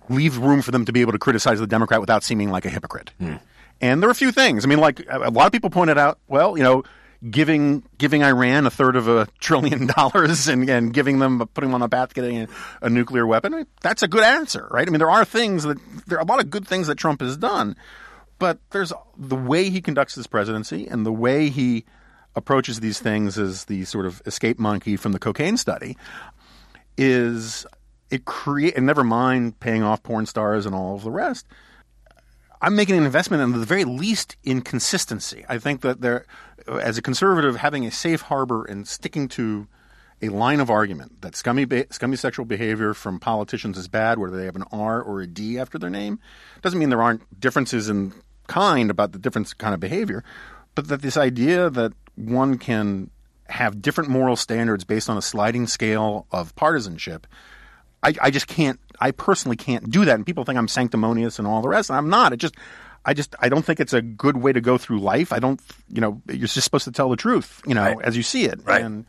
[0.08, 2.70] leave room for them to be able to criticize the Democrat without seeming like a
[2.70, 3.12] hypocrite?
[3.20, 3.40] Mm.
[3.80, 4.64] And there are a few things.
[4.64, 6.84] I mean, like a lot of people pointed out, well, you know,
[7.30, 11.76] giving giving Iran a third of a trillion dollars and, and giving them putting them
[11.76, 12.48] on the path getting a,
[12.82, 13.68] a nuclear weapon.
[13.82, 14.88] That's a good answer, right?
[14.88, 17.22] I mean, there are things that there are a lot of good things that Trump
[17.22, 17.76] has done,
[18.40, 21.86] but there's the way he conducts his presidency and the way he
[22.36, 25.98] approaches these things as the sort of escape monkey from the cocaine study
[26.98, 27.66] is
[28.10, 31.46] it create and never mind paying off porn stars and all of the rest
[32.62, 35.44] I'm making an investment in the very least in consistency.
[35.50, 36.28] I think that there,
[36.68, 39.68] as a conservative, having a safe harbor and sticking to
[40.22, 44.38] a line of argument that scummy, be- scummy sexual behavior from politicians is bad, whether
[44.38, 46.20] they have an R or a D after their name,
[46.62, 48.14] doesn't mean there aren't differences in
[48.48, 50.24] kind about the different kind of behavior,
[50.76, 53.10] but that this idea that one can
[53.48, 57.28] have different moral standards based on a sliding scale of partisanship.
[58.04, 58.80] I, I just can't.
[59.00, 61.98] I personally can't do that, and people think I'm sanctimonious and all the rest, and
[61.98, 62.34] I'm not.
[62.34, 62.56] It just,
[63.06, 65.34] I just, I don't think it's a good way to go through life.
[65.34, 67.98] I don't, you know, you're just supposed to tell the truth, you know, Right.
[68.04, 68.60] as you see it.
[68.64, 68.82] Right.
[68.84, 69.06] And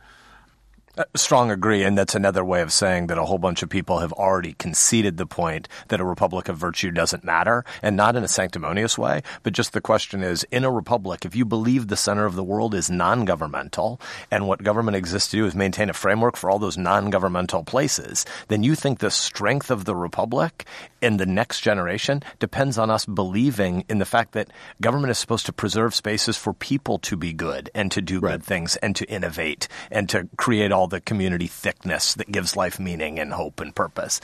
[1.15, 4.13] Strong agree, and that's another way of saying that a whole bunch of people have
[4.13, 8.27] already conceded the point that a republic of virtue doesn't matter, and not in a
[8.27, 12.25] sanctimonious way, but just the question is in a republic, if you believe the center
[12.25, 15.93] of the world is non governmental, and what government exists to do is maintain a
[15.93, 20.63] framework for all those non governmental places, then you think the strength of the republic
[21.01, 25.45] in the next generation depends on us believing in the fact that government is supposed
[25.47, 29.09] to preserve spaces for people to be good and to do good things and to
[29.09, 33.75] innovate and to create all the community thickness that gives life meaning and hope and
[33.75, 34.21] purpose.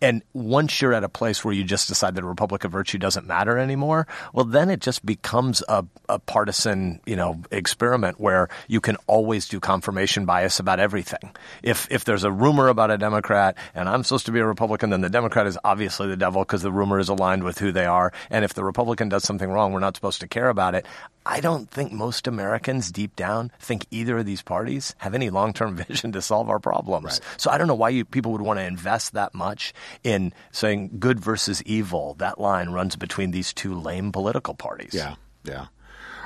[0.00, 2.98] And once you're at a place where you just decide that a republic of virtue
[2.98, 8.48] doesn't matter anymore, well, then it just becomes a, a partisan, you know, experiment where
[8.68, 11.34] you can always do confirmation bias about everything.
[11.62, 14.90] If if there's a rumor about a Democrat and I'm supposed to be a Republican,
[14.90, 17.86] then the Democrat is obviously the devil because the rumor is aligned with who they
[17.86, 18.12] are.
[18.30, 20.86] And if the Republican does something wrong, we're not supposed to care about it.
[21.24, 25.76] I don't think most Americans deep down think either of these parties have any long-term
[25.76, 27.20] vision to solve our problems.
[27.36, 29.72] So I don't know why you, people would want to invest that much
[30.02, 32.14] in saying good versus evil.
[32.14, 34.94] That line runs between these two lame political parties.
[34.94, 35.14] yeah,
[35.44, 35.66] yeah.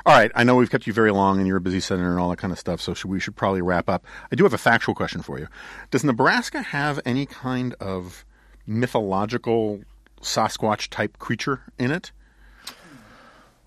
[0.07, 2.21] All right, I know we've kept you very long, and you're a busy senator and
[2.21, 2.81] all that kind of stuff.
[2.81, 4.05] So should, we should probably wrap up.
[4.31, 5.49] I do have a factual question for you.
[5.91, 8.25] Does Nebraska have any kind of
[8.69, 9.81] mythological
[10.21, 12.13] Sasquatch type creature in it?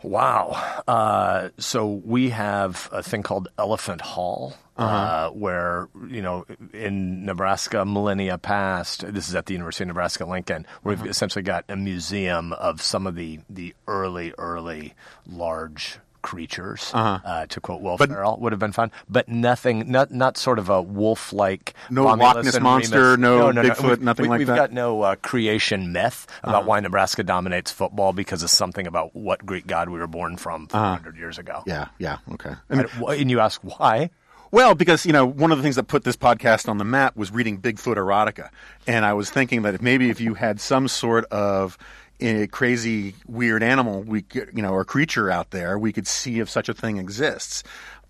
[0.01, 0.81] Wow.
[0.87, 7.83] Uh, so we have a thing called Elephant Hall, uh where, you know, in Nebraska,
[7.83, 12.53] millennia past, this is at the University of Nebraska Lincoln, we've essentially got a museum
[12.53, 14.93] of some of the, the early, early
[15.27, 16.91] large creatures.
[16.93, 20.69] uh to quote Will Ferrell, would have been fun, but nothing, not not sort of
[20.69, 23.19] a wolf-like, No Romulus Loch Ness Monster, Remus.
[23.19, 24.55] no no, Bigfoot, We've- nothing we- like we've that?
[24.55, 29.45] got no uh, creation myth about why Nebraska dominates football because of something about what
[29.45, 31.63] Greek god we were born from 400 years ago.
[31.65, 32.53] Yeah, yeah, okay.
[32.69, 34.09] And, and you ask why?
[34.51, 37.15] Well, because you know, one of the things that put this podcast on the map
[37.15, 38.49] was reading Bigfoot erotica,
[38.87, 41.77] and I was thinking that if maybe if you had some sort of
[42.21, 46.39] a crazy, weird animal, we could, you know, or creature out there, we could see
[46.39, 47.63] if such a thing exists,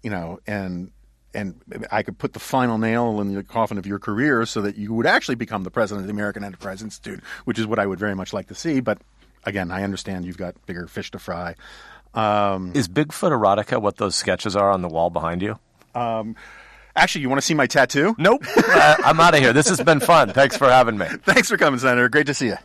[0.03, 0.91] you know, and
[1.33, 4.77] and I could put the final nail in the coffin of your career so that
[4.77, 7.85] you would actually become the president of the American Enterprise Institute, which is what I
[7.85, 8.79] would very much like to see.
[8.79, 8.97] But
[9.43, 11.55] again, I understand you've got bigger fish to fry.
[12.15, 15.59] Um, Is Bigfoot erotica what those sketches are on the wall behind you?
[16.95, 18.15] actually, you want to see my tattoo?
[18.17, 18.43] Nope.
[18.57, 19.53] uh, I'm out of here.
[19.53, 20.33] This has been fun.
[20.33, 21.05] Thanks for having me.
[21.23, 22.09] Thanks for coming, Senator.
[22.09, 22.57] Great to see you.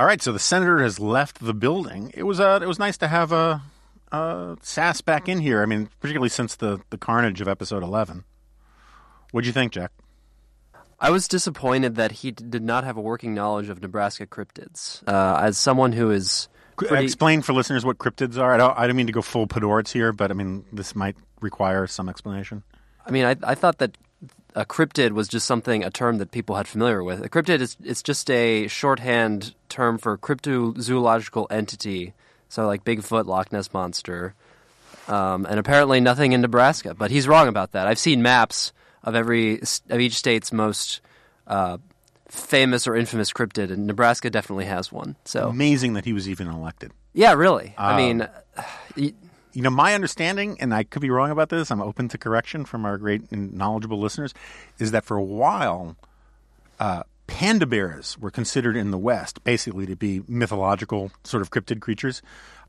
[0.00, 2.10] All right, so the senator has left the building.
[2.14, 3.58] It was uh, it was nice to have uh,
[4.10, 5.60] uh, Sasse back in here.
[5.60, 8.24] I mean, particularly since the the carnage of episode eleven.
[9.30, 9.92] What'd you think, Jack?
[10.98, 15.06] I was disappointed that he did not have a working knowledge of Nebraska cryptids.
[15.06, 16.48] Uh, as someone who is
[16.78, 18.54] pretty, Explain for listeners what cryptids are.
[18.54, 21.16] I don't, I don't mean to go full Podhoretz here, but I mean this might
[21.42, 22.62] require some explanation.
[23.04, 23.98] I mean, I, I thought that
[24.54, 27.22] a cryptid was just something, a term that people had familiar with.
[27.22, 32.12] A cryptid is it's just a shorthand term for cryptozoological entity.
[32.48, 34.34] So like Bigfoot, Loch Ness monster,
[35.08, 36.94] um, and apparently nothing in Nebraska.
[36.94, 37.86] But he's wrong about that.
[37.86, 38.72] I've seen maps
[39.04, 41.00] of every of each state's most
[41.46, 41.78] uh,
[42.28, 45.16] famous or infamous cryptid, and Nebraska definitely has one.
[45.24, 46.92] So Amazing that he was even elected.
[47.12, 47.74] yeah, really.
[47.78, 48.28] I mean,
[48.96, 49.14] y-
[49.52, 52.64] You know, my understanding, and I could be wrong about this, I'm open to correction
[52.64, 54.32] from our great and knowledgeable listeners,
[54.78, 55.96] is that for a while,
[56.78, 61.80] uh, panda bears were considered in the West basically to be mythological sort of cryptid
[61.80, 62.22] creatures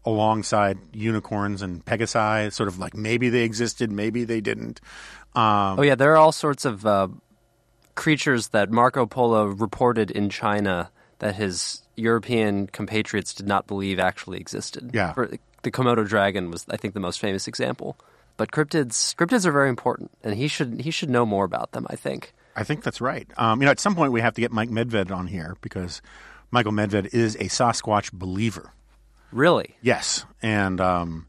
[0.05, 4.79] alongside unicorns and pegasi, sort of like maybe they existed, maybe they didn't.
[5.35, 7.07] Um, Oh yeah, there are all sorts of uh,
[7.95, 14.39] creatures that Marco Polo reported in China that his European compatriots did not believe actually
[14.39, 14.91] existed.
[14.93, 15.13] Yeah.
[15.13, 15.31] For,
[15.63, 17.97] the Komodo dragon was, I think, the most famous example.
[18.37, 21.85] But cryptids, cryptids are very important, and he should he should know more about them.
[21.89, 22.33] I think.
[22.55, 23.27] I think that's right.
[23.37, 26.01] Um, you know, at some point we have to get Mike Medved on here because
[26.51, 28.71] Michael Medved is a Sasquatch believer.
[29.31, 31.27] Really, Yes, and um,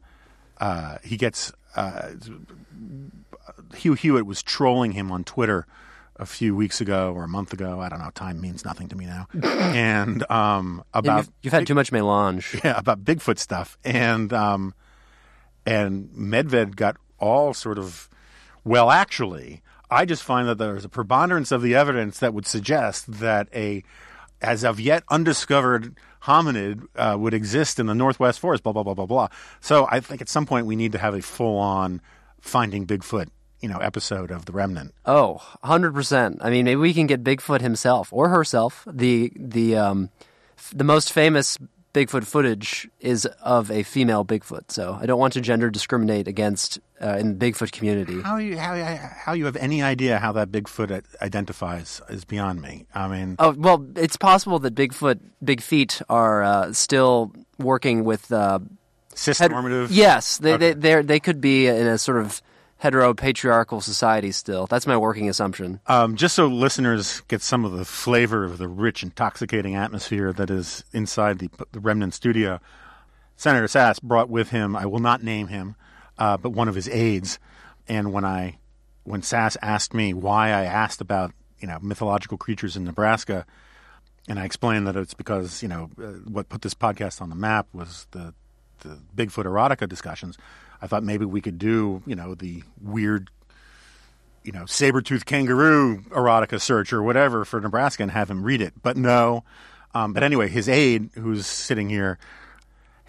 [0.57, 2.09] uh, he gets uh,
[3.75, 5.65] Hugh Hewitt was trolling him on Twitter
[6.17, 7.79] a few weeks ago or a month ago.
[7.79, 8.11] I don't know.
[8.13, 9.27] Time means nothing to me now.
[9.43, 12.59] and um, about you've, you've had too much melange.
[12.63, 14.73] yeah, about Bigfoot stuff, and um,
[15.65, 18.09] and Medved got all sort of
[18.63, 18.91] well.
[18.91, 19.61] Actually,
[19.93, 23.83] I just find that there's a preponderance of the evidence that would suggest that a
[24.41, 28.63] as of yet undiscovered hominid uh, would exist in the northwest forest.
[28.63, 29.27] Blah blah blah blah blah.
[29.61, 32.01] So I think at some point we need to have a full on
[32.41, 33.27] finding Bigfoot.
[33.61, 34.93] You know, episode of the Remnant.
[35.05, 36.39] Oh, 100%.
[36.41, 38.85] I mean, maybe we can get Bigfoot himself or herself.
[38.91, 40.09] The the um
[40.57, 41.57] f- the most famous
[41.93, 44.71] Bigfoot footage is of a female Bigfoot.
[44.71, 48.19] So, I don't want to gender discriminate against uh, in the Bigfoot community.
[48.21, 48.73] How you how
[49.25, 52.87] how you have any idea how that Bigfoot identifies is beyond me.
[52.95, 58.31] I mean, Oh, well, it's possible that Bigfoot big feet are uh, still working with
[58.31, 58.59] uh,
[59.13, 59.87] cisnormative.
[59.91, 60.73] Yes, they Okay.
[60.73, 62.41] they they could be in a sort of
[62.83, 64.67] heteropatriarchal society still.
[64.67, 65.79] That's my working assumption.
[65.87, 70.49] Um, just so listeners get some of the flavor of the rich, intoxicating atmosphere that
[70.49, 72.59] is inside the, the Remnant studio,
[73.37, 75.75] Senator Sasse brought with him, I will not name him,
[76.17, 77.39] uh, but one of his aides.
[77.87, 78.59] And when I,
[79.05, 83.45] when Sasse asked me why I asked about, you know, mythological creatures in Nebraska,
[84.27, 87.35] and I explained that it's because, you know, uh, what put this podcast on the
[87.35, 88.33] map was the,
[88.79, 90.37] the Bigfoot erotica discussions.
[90.83, 93.29] I thought maybe we could do, you know, the weird
[94.43, 98.73] you know, saber-toothed kangaroo erotica search or whatever for Nebraska and have him read it.
[98.83, 99.45] But no.
[99.95, 102.19] Um, but anyway, his aide, who's sitting here,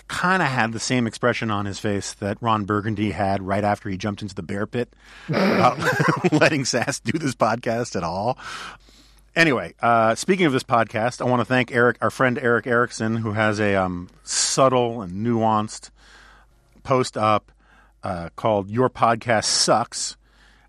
[0.06, 3.88] kind of had the same expression on his face that Ron Burgundy had right after
[3.88, 4.92] he jumped into the bear pit
[5.28, 5.78] about
[6.32, 8.38] letting Sasse do this podcast at all.
[9.34, 13.16] Anyway, uh, speaking of this podcast, I want to thank Erick, our friend Erick Erickson,
[13.16, 15.90] who has a um, subtle and nuanced
[16.84, 17.50] post up
[18.04, 20.16] uh, called "Your Podcast Sucks."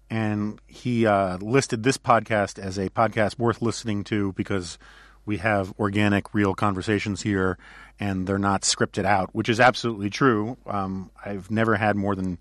[0.09, 4.77] and he uh, listed this podcast as a podcast worth listening to because
[5.25, 7.57] we have organic, real conversations here,
[7.99, 10.57] and they're not scripted out, which is absolutely true.
[10.67, 12.37] Um, I've never had more than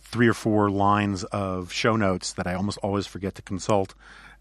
[0.00, 3.94] three or four lines of show notes that I almost always forget to consult,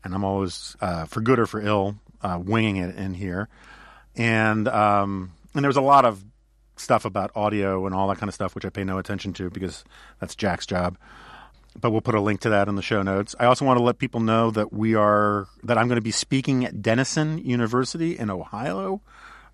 [0.04, 3.50] and I'm always, uh, for good or for ill, uh, winging it in here.
[4.16, 6.24] And um, and there was a lot of
[6.78, 9.50] stuff about audio and all that kind of stuff, which I pay no attention to
[9.50, 9.84] because
[10.20, 10.98] that's Jack's job
[11.80, 13.36] but we'll put a link to that in the show notes.
[13.40, 16.12] I also want to let people know that we are that I'm going to be
[16.12, 19.02] speaking at Denison University in Ohio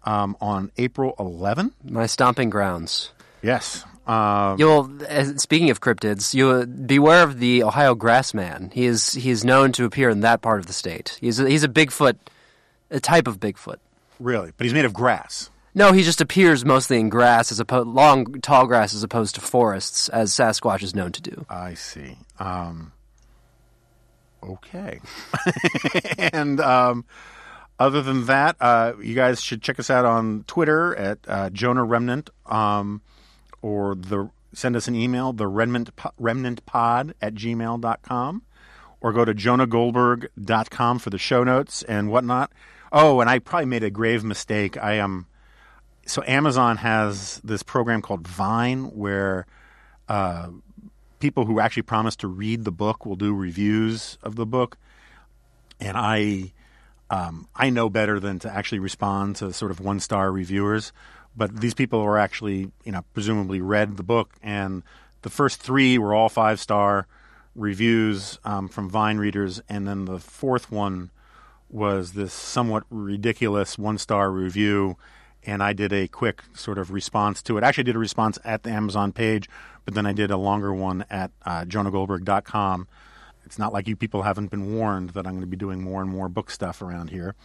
[0.03, 1.74] um, on April 11.
[1.84, 3.11] My stomping grounds.
[3.41, 3.84] Yes.
[4.07, 8.74] Um, You'll uh, speaking of cryptids, you beware of the Ohio grassman.
[8.74, 11.17] He is he is known to appear in that part of the state.
[11.21, 12.17] He's a, he's a Bigfoot,
[12.91, 13.78] a type of Bigfoot.
[14.19, 15.49] really, but he's made of grass.
[15.76, 19.41] No, he just appears mostly in grass, as opposed long tall grass, as opposed to
[19.41, 21.45] forests, as Sasquatch is known to do.
[21.49, 22.17] I see.
[22.38, 22.91] Um,
[24.43, 24.99] okay.
[26.17, 27.05] and um,
[27.80, 31.84] other than that, uh, you guys should check us out on Twitter at uh, Jonah
[31.84, 33.01] Remnant, um,
[33.63, 38.43] or the send us an email, the remnant, po- remnantpod at gmail.com,
[39.01, 42.51] or go to jonahgoldberg.com for the show notes and whatnot.
[42.91, 44.78] Oh, and I probably made a grave mistake.
[44.78, 45.03] I am.
[45.03, 45.28] Um,
[46.06, 49.45] so Amazon has this program called Vine where
[50.10, 50.49] uh,
[51.20, 54.78] people who actually promise to read the book will do reviews of the book,
[55.80, 56.54] and I
[57.10, 60.91] um, I know better than to actually respond to sort of one star reviewers.
[61.36, 64.84] But these people are actually you know presumably read the book, and
[65.22, 67.08] the first three were all five star
[67.56, 71.12] reviews um, from Vine readers, and then the fourth one
[71.70, 74.97] was this somewhat ridiculous one star review
[75.46, 77.64] and I did a quick sort of response to it.
[77.64, 79.50] Actually, did a response at the Amazon page,
[79.86, 82.88] but then I did a longer one at uh, jonahgoldberg.com.
[83.46, 86.02] It's not like you people haven't been warned that I'm going to be doing more
[86.02, 87.36] and more book stuff around here.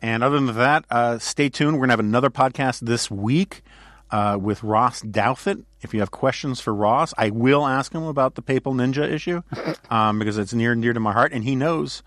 [0.00, 1.72] And other than that, uh, stay tuned.
[1.72, 3.62] We're going to have another podcast this week
[4.10, 5.64] uh, with Ross Douthat.
[5.80, 9.42] If you have questions for Ross, I will ask him about the Papal Ninja issue
[9.90, 12.02] um, because it's near and dear to my heart, and he knows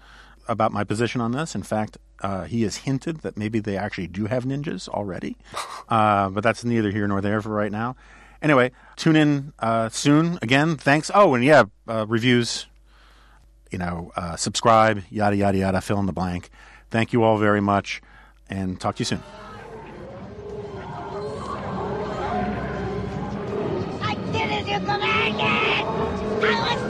[0.48, 1.56] about my position on this.
[1.56, 5.38] In fact, uh, he has hinted that maybe they actually do have ninjas already,
[5.90, 7.96] uh, but that's neither here nor there for right now.
[8.42, 10.40] Anyway, tune in uh, soon.
[10.42, 11.12] Again, thanks.
[11.14, 12.68] Oh, and yeah, uh, reviews.
[13.72, 15.82] You know, uh, subscribe, yada yada yada.
[15.82, 16.50] Fill in the blank.
[16.90, 18.02] Thank you all very much,
[18.50, 19.22] and talk to you soon.
[24.02, 25.86] I did it, you commanded!
[26.42, 26.89] I was done!